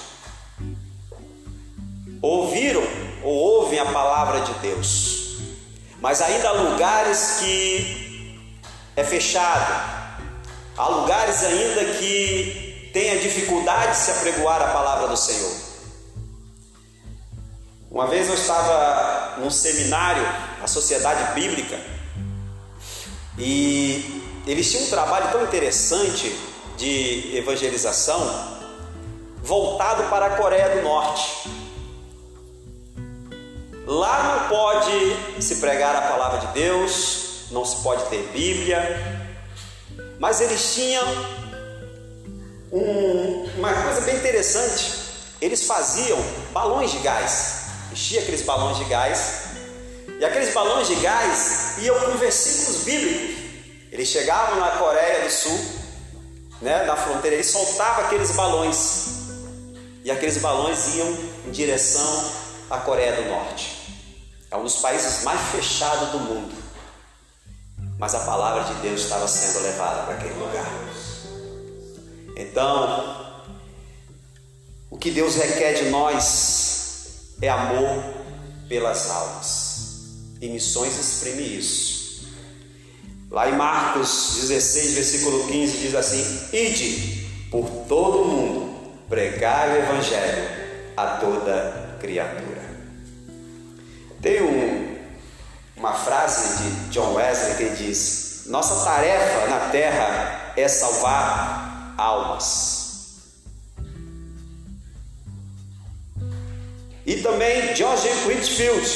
ouviram 2.21 2.83
ou 3.23 3.35
ouvem 3.35 3.79
a 3.79 3.87
palavra 3.87 4.41
de 4.41 4.53
Deus. 4.55 5.37
Mas 6.01 6.21
ainda 6.21 6.51
há 6.51 6.53
lugares 6.53 7.39
que 7.41 8.06
é 8.97 9.05
fechado. 9.05 10.07
Há 10.77 10.89
lugares 10.89 11.45
ainda 11.45 11.85
que 11.95 12.91
tenha 12.93 13.19
dificuldade 13.19 13.93
de 13.93 13.99
se 13.99 14.11
apregoar 14.11 14.63
a 14.63 14.69
palavra 14.69 15.09
do 15.09 15.17
Senhor. 15.17 15.53
Uma 17.91 18.07
vez 18.07 18.29
eu 18.29 18.35
estava 18.35 19.37
num 19.39 19.51
seminário, 19.51 20.27
a 20.63 20.67
Sociedade 20.67 21.35
Bíblica, 21.35 21.79
e 23.39 24.23
eles 24.47 24.71
tinham 24.71 24.85
um 24.85 24.91
trabalho 24.91 25.31
tão 25.31 25.45
interessante 25.45 26.35
de 26.77 27.37
evangelização 27.37 28.57
voltado 29.43 30.05
para 30.05 30.27
a 30.27 30.31
Coreia 30.37 30.77
do 30.77 30.83
Norte. 30.83 31.49
Lá 33.87 34.41
não 34.41 34.49
pode 34.49 35.43
se 35.43 35.57
pregar 35.57 35.95
a 35.95 36.03
palavra 36.03 36.41
de 36.41 36.47
Deus, 36.49 37.26
não 37.51 37.65
se 37.65 37.77
pode 37.83 38.05
ter 38.07 38.23
Bíblia, 38.33 38.81
mas 40.19 40.41
eles 40.41 40.75
tinham 40.75 41.05
um, 42.73 43.51
uma 43.57 43.73
coisa 43.73 44.01
bem 44.03 44.17
interessante. 44.17 45.07
Eles 45.41 45.65
faziam 45.65 46.19
balões 46.53 46.91
de 46.91 46.99
gás, 46.99 47.67
enchia 47.93 48.21
aqueles 48.21 48.43
balões 48.43 48.79
de 48.79 48.85
gás, 48.85 49.47
e 50.19 50.25
aqueles 50.25 50.53
balões 50.55 50.89
de 50.89 50.95
gás 50.97 51.79
iam 51.79 51.99
com 52.01 52.13
versículos 52.13 52.85
bíblicos. 52.85 53.45
Eles 53.93 54.09
chegavam 54.09 54.59
na 54.59 54.71
Coreia 54.73 55.25
do 55.25 55.31
Sul, 55.31 55.59
né, 56.61 56.85
na 56.85 56.97
fronteira, 56.97 57.37
eles 57.37 57.47
soltavam 57.47 58.07
aqueles 58.07 58.33
balões, 58.33 59.05
e 60.03 60.11
aqueles 60.11 60.39
balões 60.39 60.95
iam 60.97 61.19
em 61.47 61.51
direção 61.51 62.33
à 62.71 62.79
Coreia 62.79 63.13
do 63.13 63.29
Norte. 63.29 63.77
É 64.51 64.57
um 64.57 64.63
dos 64.63 64.77
países 64.77 65.23
mais 65.23 65.41
fechados 65.51 66.11
do 66.11 66.19
mundo. 66.21 66.65
Mas 67.99 68.15
a 68.15 68.21
palavra 68.21 68.75
de 68.75 68.81
Deus 68.81 69.03
estava 69.03 69.27
sendo 69.27 69.63
levada 69.63 70.03
para 70.03 70.15
aquele 70.15 70.35
lugar. 70.35 70.71
Então, 72.37 73.27
o 74.91 74.99
que 74.99 75.11
Deus 75.11 75.37
requer 75.37 75.75
de 75.75 75.91
nós 75.91 77.35
é 77.41 77.49
amor 77.49 78.05
pelas 78.69 79.11
almas. 79.11 79.67
E 80.41 80.49
missões 80.49 80.99
exprime 80.99 81.43
isso. 81.43 82.27
Lá 83.31 83.49
em 83.49 83.57
Marcos 83.57 84.37
16, 84.37 84.95
versículo 84.95 85.47
15, 85.47 85.79
diz 85.79 85.95
assim: 85.95 86.49
Ide 86.53 87.27
por 87.51 87.69
todo 87.89 88.23
o 88.23 88.25
mundo, 88.27 88.93
pregai 89.09 89.73
o 89.73 89.83
Evangelho 89.83 90.49
a 90.97 91.07
toda 91.17 91.97
criatura. 92.01 92.65
Tem 94.21 94.43
um, 94.43 94.86
uma 95.77 95.93
frase 95.93 96.62
de 96.62 96.71
John 96.91 97.15
Wesley 97.15 97.57
que 97.57 97.77
diz: 97.77 98.45
Nossa 98.47 98.85
tarefa 98.85 99.47
na 99.47 99.69
terra 99.71 100.53
é 100.57 100.67
salvar 100.67 101.95
almas. 101.99 102.77
E 107.05 107.17
também 107.19 107.75
George 107.77 108.09
Whitfield, 108.27 108.91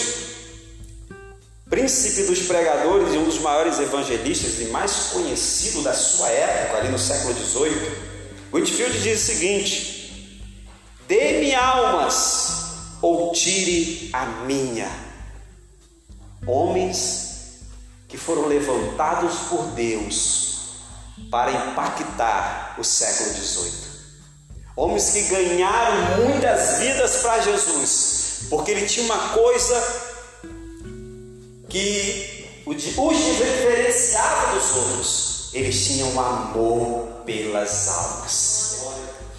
príncipe 1.68 2.26
dos 2.26 2.40
pregadores 2.40 3.14
e 3.14 3.18
um 3.18 3.24
dos 3.24 3.38
maiores 3.38 3.78
evangelistas 3.78 4.58
e 4.60 4.64
mais 4.64 5.10
conhecido 5.12 5.82
da 5.82 5.94
sua 5.94 6.28
época, 6.28 6.78
ali 6.78 6.88
no 6.88 6.98
século 6.98 7.34
XVIII. 7.34 8.10
Whitfield 8.52 9.00
diz 9.00 9.22
o 9.22 9.26
seguinte: 9.26 10.40
Dê-me 11.06 11.54
almas 11.54 12.96
ou 13.00 13.32
tire 13.32 14.10
a 14.12 14.26
minha. 14.44 15.09
Homens 16.46 17.60
que 18.08 18.16
foram 18.16 18.46
levantados 18.46 19.32
por 19.48 19.62
Deus 19.68 20.50
para 21.30 21.52
impactar 21.52 22.76
o 22.78 22.84
século 22.84 23.30
XVIII. 23.30 23.90
Homens 24.76 25.10
que 25.10 25.22
ganharam 25.24 26.24
muitas 26.24 26.78
vidas 26.78 27.16
para 27.18 27.40
Jesus, 27.42 28.46
porque 28.48 28.70
ele 28.70 28.86
tinha 28.86 29.04
uma 29.04 29.28
coisa 29.28 30.10
que 31.68 32.62
os 32.66 32.82
diferenciava 32.82 34.54
dos 34.54 34.76
outros. 34.76 35.50
Eles 35.52 35.86
tinham 35.86 36.18
amor 36.18 37.08
pelas 37.26 37.88
almas. 37.88 38.78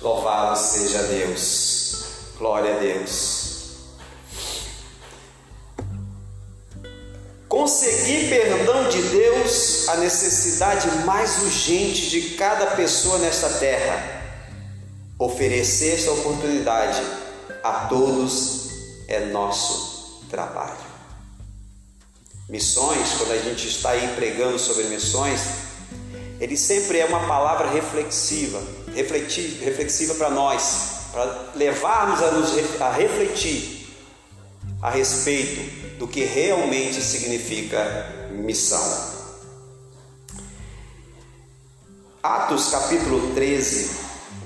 Louvado 0.02 0.58
seja 0.60 1.04
Deus. 1.04 2.04
Glória 2.38 2.76
a 2.76 2.80
Deus. 2.80 3.41
Conseguir 7.52 8.30
perdão 8.30 8.88
de 8.88 9.02
Deus, 9.10 9.90
a 9.90 9.98
necessidade 9.98 10.90
mais 11.06 11.44
urgente 11.44 12.10
de 12.10 12.22
cada 12.38 12.68
pessoa 12.68 13.18
nesta 13.18 13.50
terra. 13.50 14.22
Oferecer 15.20 15.96
esta 15.96 16.12
oportunidade 16.12 17.02
a 17.62 17.88
todos 17.90 18.70
é 19.06 19.26
nosso 19.26 20.24
trabalho. 20.30 20.78
Missões, 22.48 23.16
quando 23.18 23.34
a 23.34 23.40
gente 23.40 23.68
está 23.68 23.90
aí 23.90 24.14
pregando 24.16 24.58
sobre 24.58 24.86
missões, 24.86 25.42
ele 26.40 26.56
sempre 26.56 27.00
é 27.00 27.06
uma 27.06 27.28
palavra 27.28 27.70
reflexiva, 27.70 28.64
refletir, 28.96 29.60
reflexiva 29.62 30.16
para 30.16 30.30
nós, 30.30 31.10
para 31.12 31.50
levarmos 31.56 32.24
a, 32.24 32.32
nos, 32.32 32.82
a 32.82 32.92
refletir 32.92 33.81
a 34.82 34.90
respeito 34.90 35.98
do 35.98 36.08
que 36.08 36.24
realmente 36.24 37.02
significa 37.02 38.30
missão. 38.32 39.12
Atos 42.24 42.70
capítulo 42.70 43.34
13, 43.36 43.92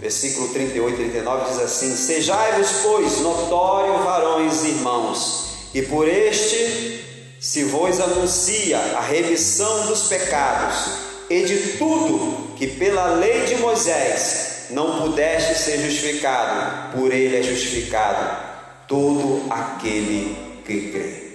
versículo 0.02 0.50
38 0.50 0.94
e 0.94 1.10
39 1.10 1.50
diz 1.50 1.60
assim: 1.60 1.96
Sejai-vos, 1.96 2.70
pois, 2.84 3.20
notório 3.20 4.04
varões 4.04 4.66
irmãos, 4.66 5.70
e 5.74 5.82
por 5.82 6.08
este 6.08 7.04
se 7.40 7.64
vos 7.64 8.00
anuncia 8.00 8.78
a 8.98 9.02
remissão 9.02 9.88
dos 9.88 10.08
pecados, 10.08 10.76
e 11.30 11.44
de 11.44 11.78
tudo 11.78 12.56
que 12.56 12.68
pela 12.68 13.08
lei 13.16 13.46
de 13.46 13.56
Moisés 13.58 14.68
não 14.72 15.02
pudeste 15.02 15.56
ser 15.56 15.78
justificado, 15.80 16.98
por 16.98 17.14
ele 17.14 17.38
é 17.38 17.44
justificado 17.44 18.55
todo 18.88 19.52
aquele 19.52 20.36
que 20.66 20.92
crê. 20.92 21.26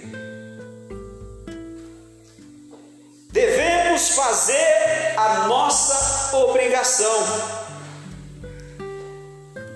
Devemos 3.31 4.09
fazer 4.09 5.15
a 5.17 5.47
nossa 5.47 6.35
obrigação. 6.37 7.61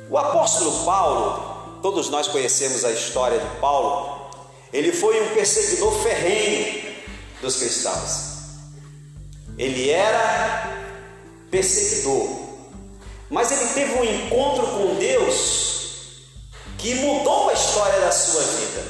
O 0.09 0.17
apóstolo 0.17 0.83
Paulo, 0.83 1.79
todos 1.81 2.09
nós 2.09 2.27
conhecemos 2.27 2.83
a 2.83 2.91
história 2.91 3.39
de 3.39 3.59
Paulo, 3.59 4.29
ele 4.73 4.91
foi 4.91 5.21
um 5.23 5.33
perseguidor 5.33 5.91
ferrenho 6.03 6.95
dos 7.41 7.57
cristãos. 7.57 8.35
Ele 9.57 9.89
era 9.89 10.85
perseguidor, 11.49 12.27
mas 13.29 13.51
ele 13.51 13.69
teve 13.73 13.99
um 13.99 14.03
encontro 14.03 14.67
com 14.67 14.95
Deus 14.95 15.64
sua 18.35 18.43
vida. 18.43 18.83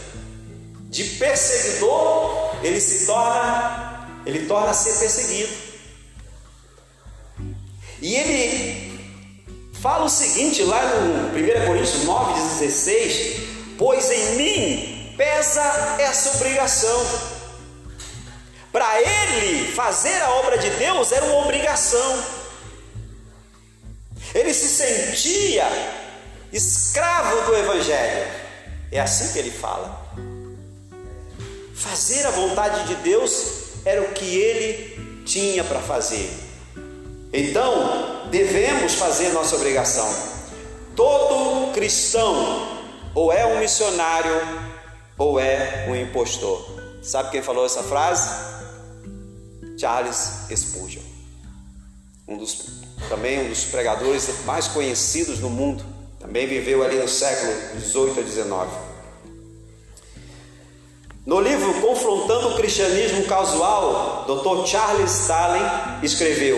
De 0.89 1.03
perseguidor, 1.03 2.55
ele 2.63 2.79
se 2.79 3.05
torna 3.05 3.85
ele 4.25 4.47
torna 4.47 4.71
a 4.71 4.73
ser 4.73 4.97
perseguido. 4.97 5.53
E 8.01 8.15
ele 8.15 8.99
fala 9.81 10.05
o 10.05 10.09
seguinte 10.09 10.63
lá 10.63 10.81
no 10.95 11.27
1 11.27 11.65
Coríntios 11.67 12.05
9,16: 12.05 13.75
Pois 13.77 14.09
em 14.09 14.35
mim 14.35 15.13
pesa 15.15 15.61
essa 15.99 16.37
obrigação. 16.37 17.05
Para 18.71 18.99
ele 18.99 19.71
fazer 19.73 20.21
a 20.21 20.31
obra 20.31 20.57
de 20.57 20.69
Deus 20.71 21.11
era 21.11 21.25
uma 21.25 21.43
obrigação. 21.43 22.23
Ele 24.33 24.53
se 24.53 24.67
sentia 24.67 25.65
escravo 26.51 27.45
do 27.45 27.55
Evangelho. 27.55 28.44
É 28.91 28.99
assim 28.99 29.33
que 29.33 29.39
ele 29.39 29.51
fala. 29.51 30.05
Fazer 31.73 32.25
a 32.25 32.31
vontade 32.31 32.87
de 32.87 32.95
Deus 32.95 33.75
era 33.85 34.01
o 34.01 34.13
que 34.13 34.25
ele 34.25 35.23
tinha 35.25 35.63
para 35.63 35.79
fazer. 35.79 36.29
Então, 37.33 38.29
devemos 38.29 38.93
fazer 38.95 39.29
nossa 39.29 39.55
obrigação. 39.55 40.07
Todo 40.95 41.73
cristão 41.73 42.83
ou 43.13 43.31
é 43.31 43.45
um 43.45 43.59
missionário 43.59 44.33
ou 45.17 45.39
é 45.39 45.85
um 45.89 45.95
impostor. 45.95 46.65
Sabe 47.03 47.31
quem 47.31 47.41
falou 47.41 47.65
essa 47.65 47.83
frase? 47.83 48.29
Charles 49.77 50.45
Spurgeon. 50.55 51.03
Um 52.27 52.37
dos, 52.37 52.81
também 53.09 53.45
um 53.45 53.49
dos 53.49 53.65
pregadores 53.65 54.27
mais 54.45 54.67
conhecidos 54.67 55.39
no 55.39 55.49
mundo. 55.49 55.94
Também 56.25 56.47
viveu 56.47 56.83
ali 56.83 56.97
no 56.97 57.07
século 57.07 57.53
18 57.75 58.19
a 58.19 58.23
19. 58.23 58.71
No 61.23 61.39
livro 61.39 61.71
Confrontando 61.81 62.49
o 62.49 62.55
Cristianismo 62.55 63.25
Casual, 63.25 64.25
Dr. 64.25 64.65
Charles 64.65 65.11
Stalin 65.11 65.61
escreveu: 66.01 66.57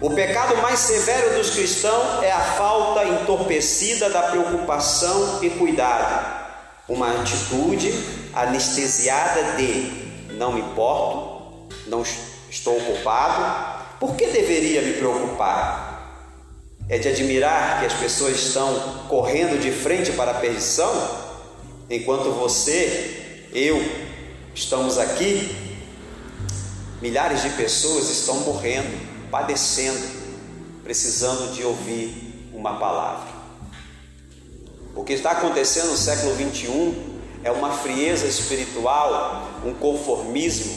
O 0.00 0.14
pecado 0.14 0.56
mais 0.62 0.78
severo 0.78 1.36
dos 1.36 1.50
cristãos 1.50 2.22
é 2.22 2.32
a 2.32 2.40
falta 2.40 3.04
entorpecida 3.04 4.08
da 4.08 4.22
preocupação 4.22 5.40
e 5.42 5.50
cuidado, 5.50 6.48
uma 6.88 7.10
atitude 7.20 7.92
anestesiada 8.32 9.56
de 9.58 10.32
não 10.32 10.54
me 10.54 10.62
importo, 10.62 11.68
não 11.86 12.02
estou 12.48 12.78
ocupado, 12.78 13.76
por 14.00 14.16
que 14.16 14.28
deveria 14.28 14.80
me 14.80 14.94
preocupar? 14.94 15.87
É 16.88 16.98
de 16.98 17.08
admirar 17.08 17.80
que 17.80 17.86
as 17.86 17.92
pessoas 17.94 18.36
estão 18.36 19.06
correndo 19.08 19.60
de 19.60 19.70
frente 19.70 20.12
para 20.12 20.30
a 20.30 20.34
perdição, 20.34 20.90
enquanto 21.90 22.30
você 22.32 23.46
eu, 23.52 23.82
estamos 24.54 24.98
aqui, 24.98 25.56
milhares 27.00 27.42
de 27.42 27.50
pessoas 27.50 28.10
estão 28.10 28.36
morrendo, 28.40 28.88
padecendo, 29.30 30.06
precisando 30.82 31.54
de 31.54 31.64
ouvir 31.64 32.50
uma 32.52 32.78
palavra. 32.78 33.38
O 34.94 35.04
que 35.04 35.12
está 35.12 35.30
acontecendo 35.30 35.90
no 35.90 35.96
século 35.96 36.34
21 36.34 37.20
é 37.44 37.50
uma 37.50 37.70
frieza 37.70 38.26
espiritual, 38.26 39.48
um 39.64 39.72
conformismo, 39.72 40.76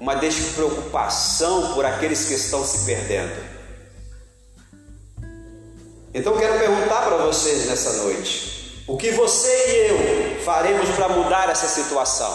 uma 0.00 0.14
despreocupação 0.14 1.74
por 1.74 1.84
aqueles 1.84 2.24
que 2.24 2.34
estão 2.34 2.64
se 2.64 2.84
perdendo. 2.84 3.45
Então 6.16 6.38
quero 6.38 6.58
perguntar 6.58 7.02
para 7.02 7.18
vocês 7.18 7.66
nessa 7.66 7.92
noite: 8.04 8.82
o 8.86 8.96
que 8.96 9.10
você 9.10 9.48
e 9.48 9.88
eu 9.90 10.40
faremos 10.42 10.88
para 10.96 11.10
mudar 11.10 11.50
essa 11.50 11.68
situação? 11.68 12.34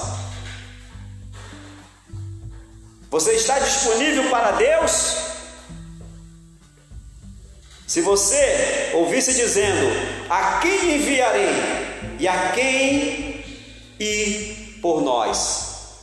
Você 3.09 3.31
está 3.31 3.57
disponível 3.57 4.29
para 4.29 4.51
Deus? 4.51 5.17
Se 7.87 8.01
você 8.01 8.91
ouvisse 8.93 9.33
dizendo: 9.33 9.87
A 10.29 10.59
quem 10.59 10.97
enviarei 10.97 11.49
e 12.19 12.27
a 12.27 12.51
quem 12.51 13.43
ir 13.99 14.77
por 14.79 15.01
nós? 15.01 15.95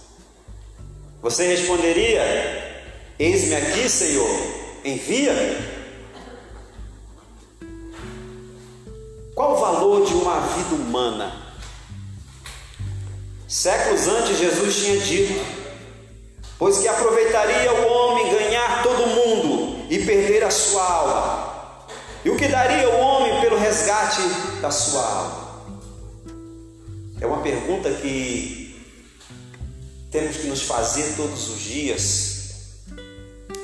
Você 1.22 1.46
responderia: 1.46 2.22
Eis-me 3.20 3.54
aqui, 3.54 3.88
Senhor, 3.88 4.28
envia-me. 4.84 5.77
Qual 9.38 9.54
o 9.54 9.60
valor 9.60 10.04
de 10.04 10.14
uma 10.14 10.40
vida 10.40 10.74
humana? 10.74 11.32
Séculos 13.46 14.08
antes, 14.08 14.36
Jesus 14.36 14.74
tinha 14.74 14.98
dito: 14.98 15.40
Pois 16.58 16.78
que 16.78 16.88
aproveitaria 16.88 17.72
o 17.72 17.86
homem 17.86 18.32
ganhar 18.32 18.82
todo 18.82 19.00
o 19.00 19.06
mundo 19.06 19.86
e 19.88 20.04
perder 20.04 20.42
a 20.42 20.50
sua 20.50 20.82
alma? 20.82 21.86
E 22.24 22.30
o 22.30 22.36
que 22.36 22.48
daria 22.48 22.90
o 22.90 22.98
homem 22.98 23.40
pelo 23.40 23.56
resgate 23.56 24.22
da 24.60 24.72
sua 24.72 25.04
alma? 25.04 25.62
É 27.20 27.24
uma 27.28 27.40
pergunta 27.40 27.92
que 27.92 28.84
temos 30.10 30.36
que 30.36 30.48
nos 30.48 30.62
fazer 30.62 31.14
todos 31.14 31.48
os 31.48 31.60
dias. 31.60 32.80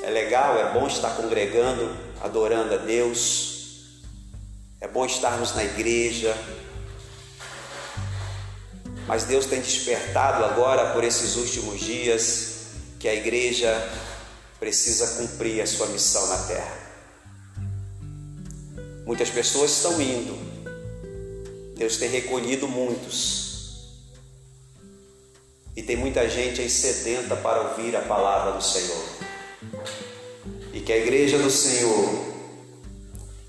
É 0.01 0.09
legal, 0.09 0.57
é 0.57 0.71
bom 0.71 0.87
estar 0.87 1.17
congregando, 1.17 1.93
adorando 2.21 2.75
a 2.75 2.77
Deus 2.77 3.54
é 4.85 4.87
bom 4.87 5.03
estarmos 5.03 5.55
na 5.55 5.63
igreja. 5.63 6.37
Mas 9.07 9.23
Deus 9.23 9.47
tem 9.47 9.59
despertado 9.59 10.45
agora 10.45 10.93
por 10.93 11.03
esses 11.03 11.35
últimos 11.37 11.79
dias 11.79 12.67
que 12.99 13.07
a 13.07 13.15
igreja 13.15 13.73
precisa 14.59 15.19
cumprir 15.19 15.59
a 15.59 15.65
sua 15.65 15.87
missão 15.87 16.27
na 16.27 16.37
terra. 16.43 16.77
Muitas 19.07 19.31
pessoas 19.31 19.71
estão 19.71 19.99
indo. 19.99 20.37
Deus 21.75 21.97
tem 21.97 22.09
recolhido 22.09 22.67
muitos. 22.67 23.95
E 25.75 25.81
tem 25.81 25.95
muita 25.95 26.29
gente 26.29 26.61
aí 26.61 26.69
sedenta 26.69 27.35
para 27.35 27.69
ouvir 27.69 27.95
a 27.95 28.01
palavra 28.01 28.51
do 28.51 28.63
Senhor. 28.63 29.03
E 30.71 30.79
que 30.79 30.93
a 30.93 30.97
igreja 30.97 31.39
do 31.39 31.49
Senhor 31.49 32.23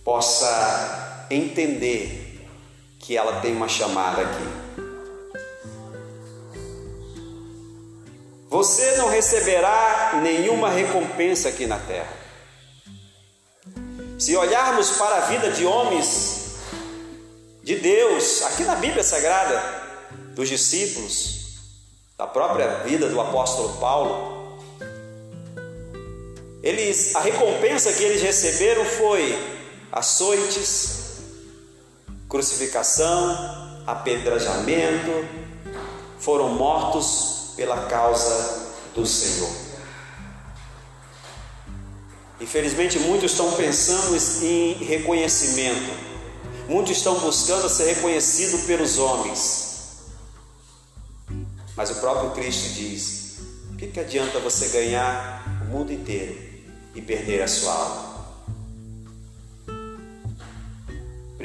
possa 0.03 1.06
entender 1.31 2.47
que 2.99 3.17
ela 3.17 3.41
tem 3.41 3.55
uma 3.55 3.69
chamada 3.69 4.23
aqui. 4.23 4.67
Você 8.49 8.97
não 8.97 9.09
receberá 9.09 10.21
nenhuma 10.23 10.71
recompensa 10.71 11.49
aqui 11.49 11.67
na 11.67 11.79
terra. 11.79 12.13
Se 14.19 14.35
olharmos 14.37 14.93
para 14.93 15.17
a 15.17 15.21
vida 15.27 15.51
de 15.51 15.65
homens 15.65 16.57
de 17.63 17.77
Deus, 17.77 18.43
aqui 18.43 18.65
na 18.65 18.77
Bíblia 18.77 19.03
Sagrada, 19.03 19.61
dos 20.35 20.49
discípulos, 20.49 21.37
da 22.17 22.27
própria 22.27 22.79
vida 22.85 23.09
do 23.09 23.21
apóstolo 23.21 23.77
Paulo, 23.79 24.59
eles, 26.63 27.15
a 27.15 27.21
recompensa 27.21 27.93
que 27.93 28.03
eles 28.03 28.23
receberam 28.23 28.85
foi 28.85 29.37
açoites, 29.93 31.06
crucificação, 32.29 33.83
apedrejamento, 33.87 35.27
foram 36.19 36.49
mortos 36.51 37.53
pela 37.57 37.87
causa 37.87 38.75
do 38.95 39.07
Senhor. 39.07 39.51
Infelizmente, 42.41 42.99
muitos 42.99 43.33
estão 43.33 43.53
pensando 43.53 44.17
em 44.43 44.75
reconhecimento, 44.85 45.91
muitos 46.69 46.97
estão 46.97 47.19
buscando 47.21 47.69
ser 47.69 47.95
reconhecidos 47.95 48.63
pelos 48.63 48.99
homens, 48.99 49.67
mas 51.75 51.91
o 51.91 51.95
próprio 51.97 52.31
Cristo 52.33 52.75
diz: 52.75 53.39
o 53.73 53.77
que, 53.77 53.87
que 53.87 54.01
adianta 54.01 54.39
você 54.39 54.69
ganhar 54.69 55.63
o 55.63 55.65
mundo 55.67 55.93
inteiro 55.93 56.37
e 56.95 57.01
perder 57.01 57.43
a 57.43 57.49
sua 57.49 57.73
alma? 57.73 58.06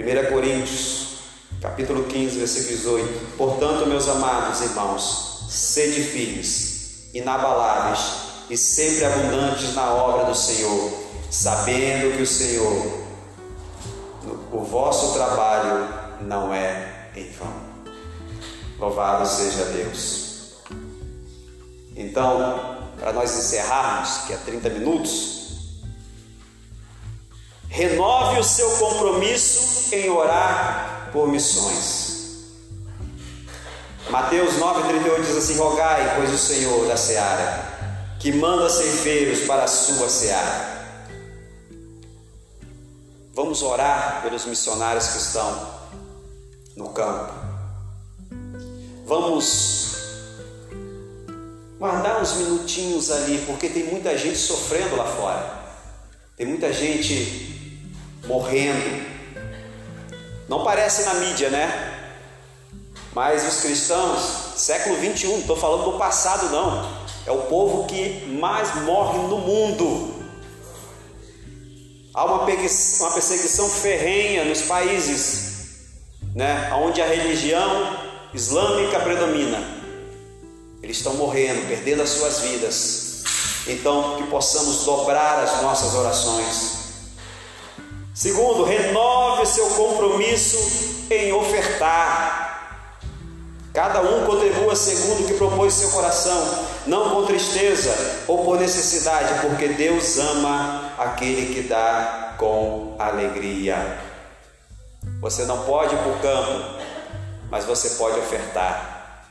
1 0.02 0.32
Coríntios, 0.32 1.18
capítulo 1.62 2.06
15, 2.06 2.40
versículo 2.40 2.76
18. 2.76 3.38
Portanto, 3.38 3.86
meus 3.86 4.08
amados 4.08 4.60
irmãos, 4.62 5.46
sede 5.48 6.02
firmes, 6.02 7.14
inabaláveis 7.14 8.00
e 8.50 8.58
sempre 8.58 9.06
abundantes 9.06 9.76
na 9.76 9.94
obra 9.94 10.26
do 10.26 10.36
Senhor, 10.36 10.92
sabendo 11.30 12.18
que 12.18 12.24
o 12.24 12.28
Senhor, 12.28 13.06
o 14.52 14.64
vosso 14.64 15.14
trabalho 15.14 15.88
não 16.22 16.52
é 16.52 17.12
em 17.16 17.30
vão. 17.34 17.54
Louvado 18.80 19.28
seja 19.28 19.66
Deus. 19.66 20.56
Então, 21.96 22.90
para 23.00 23.14
nós 23.14 23.38
encerrarmos, 23.38 24.26
que 24.26 24.34
é 24.34 24.38
30 24.38 24.70
minutos, 24.70 25.41
Renove 27.72 28.38
o 28.38 28.44
seu 28.44 28.70
compromisso 28.72 29.96
em 29.96 30.10
orar 30.10 31.10
por 31.14 31.30
missões. 31.30 32.50
Mateus 34.10 34.56
9,38 34.56 35.22
diz 35.22 35.38
assim: 35.38 35.58
Rogai, 35.58 36.18
pois 36.18 36.34
o 36.34 36.38
Senhor 36.38 36.86
da 36.86 36.98
seara, 36.98 38.18
que 38.20 38.34
manda 38.34 38.70
ceifeiros 38.70 39.48
para 39.48 39.64
a 39.64 39.68
sua 39.70 40.10
seara. 40.10 40.82
Vamos 43.34 43.62
orar 43.64 44.22
pelos 44.22 44.46
missionários 44.46 45.08
que 45.08 45.18
estão 45.20 45.68
no 46.76 46.90
campo. 46.90 47.34
Vamos 49.06 49.96
guardar 51.80 52.22
uns 52.22 52.34
minutinhos 52.34 53.10
ali, 53.10 53.46
porque 53.48 53.70
tem 53.70 53.86
muita 53.86 54.18
gente 54.18 54.38
sofrendo 54.38 54.98
lá 54.98 55.06
fora. 55.06 55.62
Tem 56.36 56.46
muita 56.46 56.74
gente 56.74 57.61
morrendo. 58.26 59.06
Não 60.48 60.64
parece 60.64 61.04
na 61.06 61.14
mídia, 61.16 61.50
né? 61.50 62.00
Mas 63.14 63.48
os 63.48 63.62
cristãos, 63.62 64.22
século 64.56 64.96
21, 64.98 65.32
não 65.32 65.40
estou 65.40 65.56
falando 65.56 65.92
do 65.92 65.98
passado, 65.98 66.50
não. 66.50 67.02
É 67.26 67.32
o 67.32 67.44
povo 67.44 67.86
que 67.86 68.26
mais 68.40 68.74
morre 68.84 69.20
no 69.20 69.38
mundo. 69.40 70.16
Há 72.14 72.26
uma 72.26 72.46
perseguição 72.46 73.70
ferrenha 73.70 74.44
nos 74.44 74.64
países, 74.64 75.88
né, 76.36 76.72
onde 76.74 77.02
a 77.02 77.08
religião 77.08 77.98
islâmica 78.34 79.00
predomina. 79.00 79.60
Eles 80.84 80.98
estão 80.98 81.14
morrendo, 81.14 81.68
perdendo 81.68 82.02
as 82.02 82.10
suas 82.10 82.40
vidas. 82.40 83.24
Então, 83.68 84.18
que 84.18 84.24
possamos 84.24 84.84
dobrar 84.84 85.40
as 85.40 85.62
nossas 85.62 85.94
orações 85.94 86.81
Segundo, 88.14 88.64
renove 88.64 89.46
seu 89.46 89.70
compromisso 89.70 91.06
em 91.10 91.32
ofertar. 91.32 92.42
Cada 93.74 94.02
um 94.02 94.26
contribua 94.26 94.76
segundo 94.76 95.24
o 95.24 95.28
que 95.28 95.34
propôs 95.36 95.74
seu 95.74 95.92
coração, 95.92 96.66
não 96.86 97.10
com 97.12 97.26
tristeza 97.26 98.26
ou 98.28 98.44
por 98.44 98.60
necessidade, 98.60 99.40
porque 99.42 99.70
Deus 99.70 100.18
ama 100.18 100.94
aquele 100.98 101.54
que 101.54 101.62
dá 101.70 102.36
com 102.38 102.98
alegria. 103.00 103.98
Você 105.22 105.46
não 105.46 105.64
pode 105.64 105.96
ir 105.96 105.98
para 106.00 106.12
o 106.12 106.20
campo, 106.20 106.82
mas 107.50 107.64
você 107.64 107.92
pode 107.92 108.20
ofertar. 108.20 109.30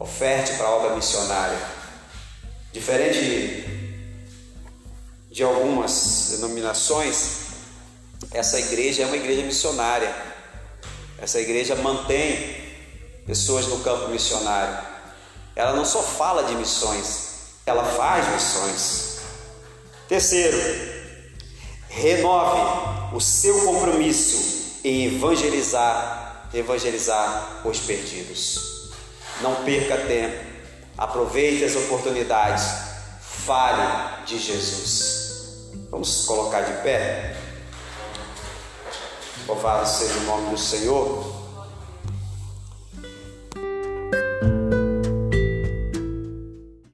Oferte 0.00 0.54
para 0.54 0.66
a 0.66 0.70
obra 0.70 0.96
missionária. 0.96 1.58
Diferente 2.72 3.73
de 5.34 5.42
algumas 5.42 6.28
denominações, 6.30 7.38
essa 8.30 8.56
igreja 8.56 9.02
é 9.02 9.06
uma 9.06 9.16
igreja 9.16 9.42
missionária. 9.42 10.14
Essa 11.18 11.40
igreja 11.40 11.74
mantém 11.74 12.54
pessoas 13.26 13.66
no 13.66 13.80
campo 13.80 14.10
missionário. 14.10 14.78
Ela 15.56 15.72
não 15.72 15.84
só 15.84 16.04
fala 16.04 16.44
de 16.44 16.54
missões, 16.54 17.56
ela 17.66 17.84
faz 17.84 18.28
missões. 18.32 19.18
Terceiro, 20.06 20.56
renove 21.88 23.16
o 23.16 23.20
seu 23.20 23.64
compromisso 23.64 24.78
em 24.84 25.06
evangelizar, 25.16 26.48
evangelizar 26.54 27.62
os 27.64 27.80
perdidos. 27.80 28.92
Não 29.40 29.64
perca 29.64 29.96
tempo. 29.96 30.44
Aproveite 30.96 31.64
as 31.64 31.74
oportunidades. 31.74 32.64
Fale 33.20 34.24
de 34.26 34.38
Jesus. 34.38 35.23
Vamos 35.94 36.26
colocar 36.26 36.62
de 36.62 36.72
pé. 36.82 37.36
Louvado 39.46 39.86
seja 39.86 40.18
o 40.18 40.22
nome 40.22 40.50
do 40.50 40.58
Senhor. 40.58 41.43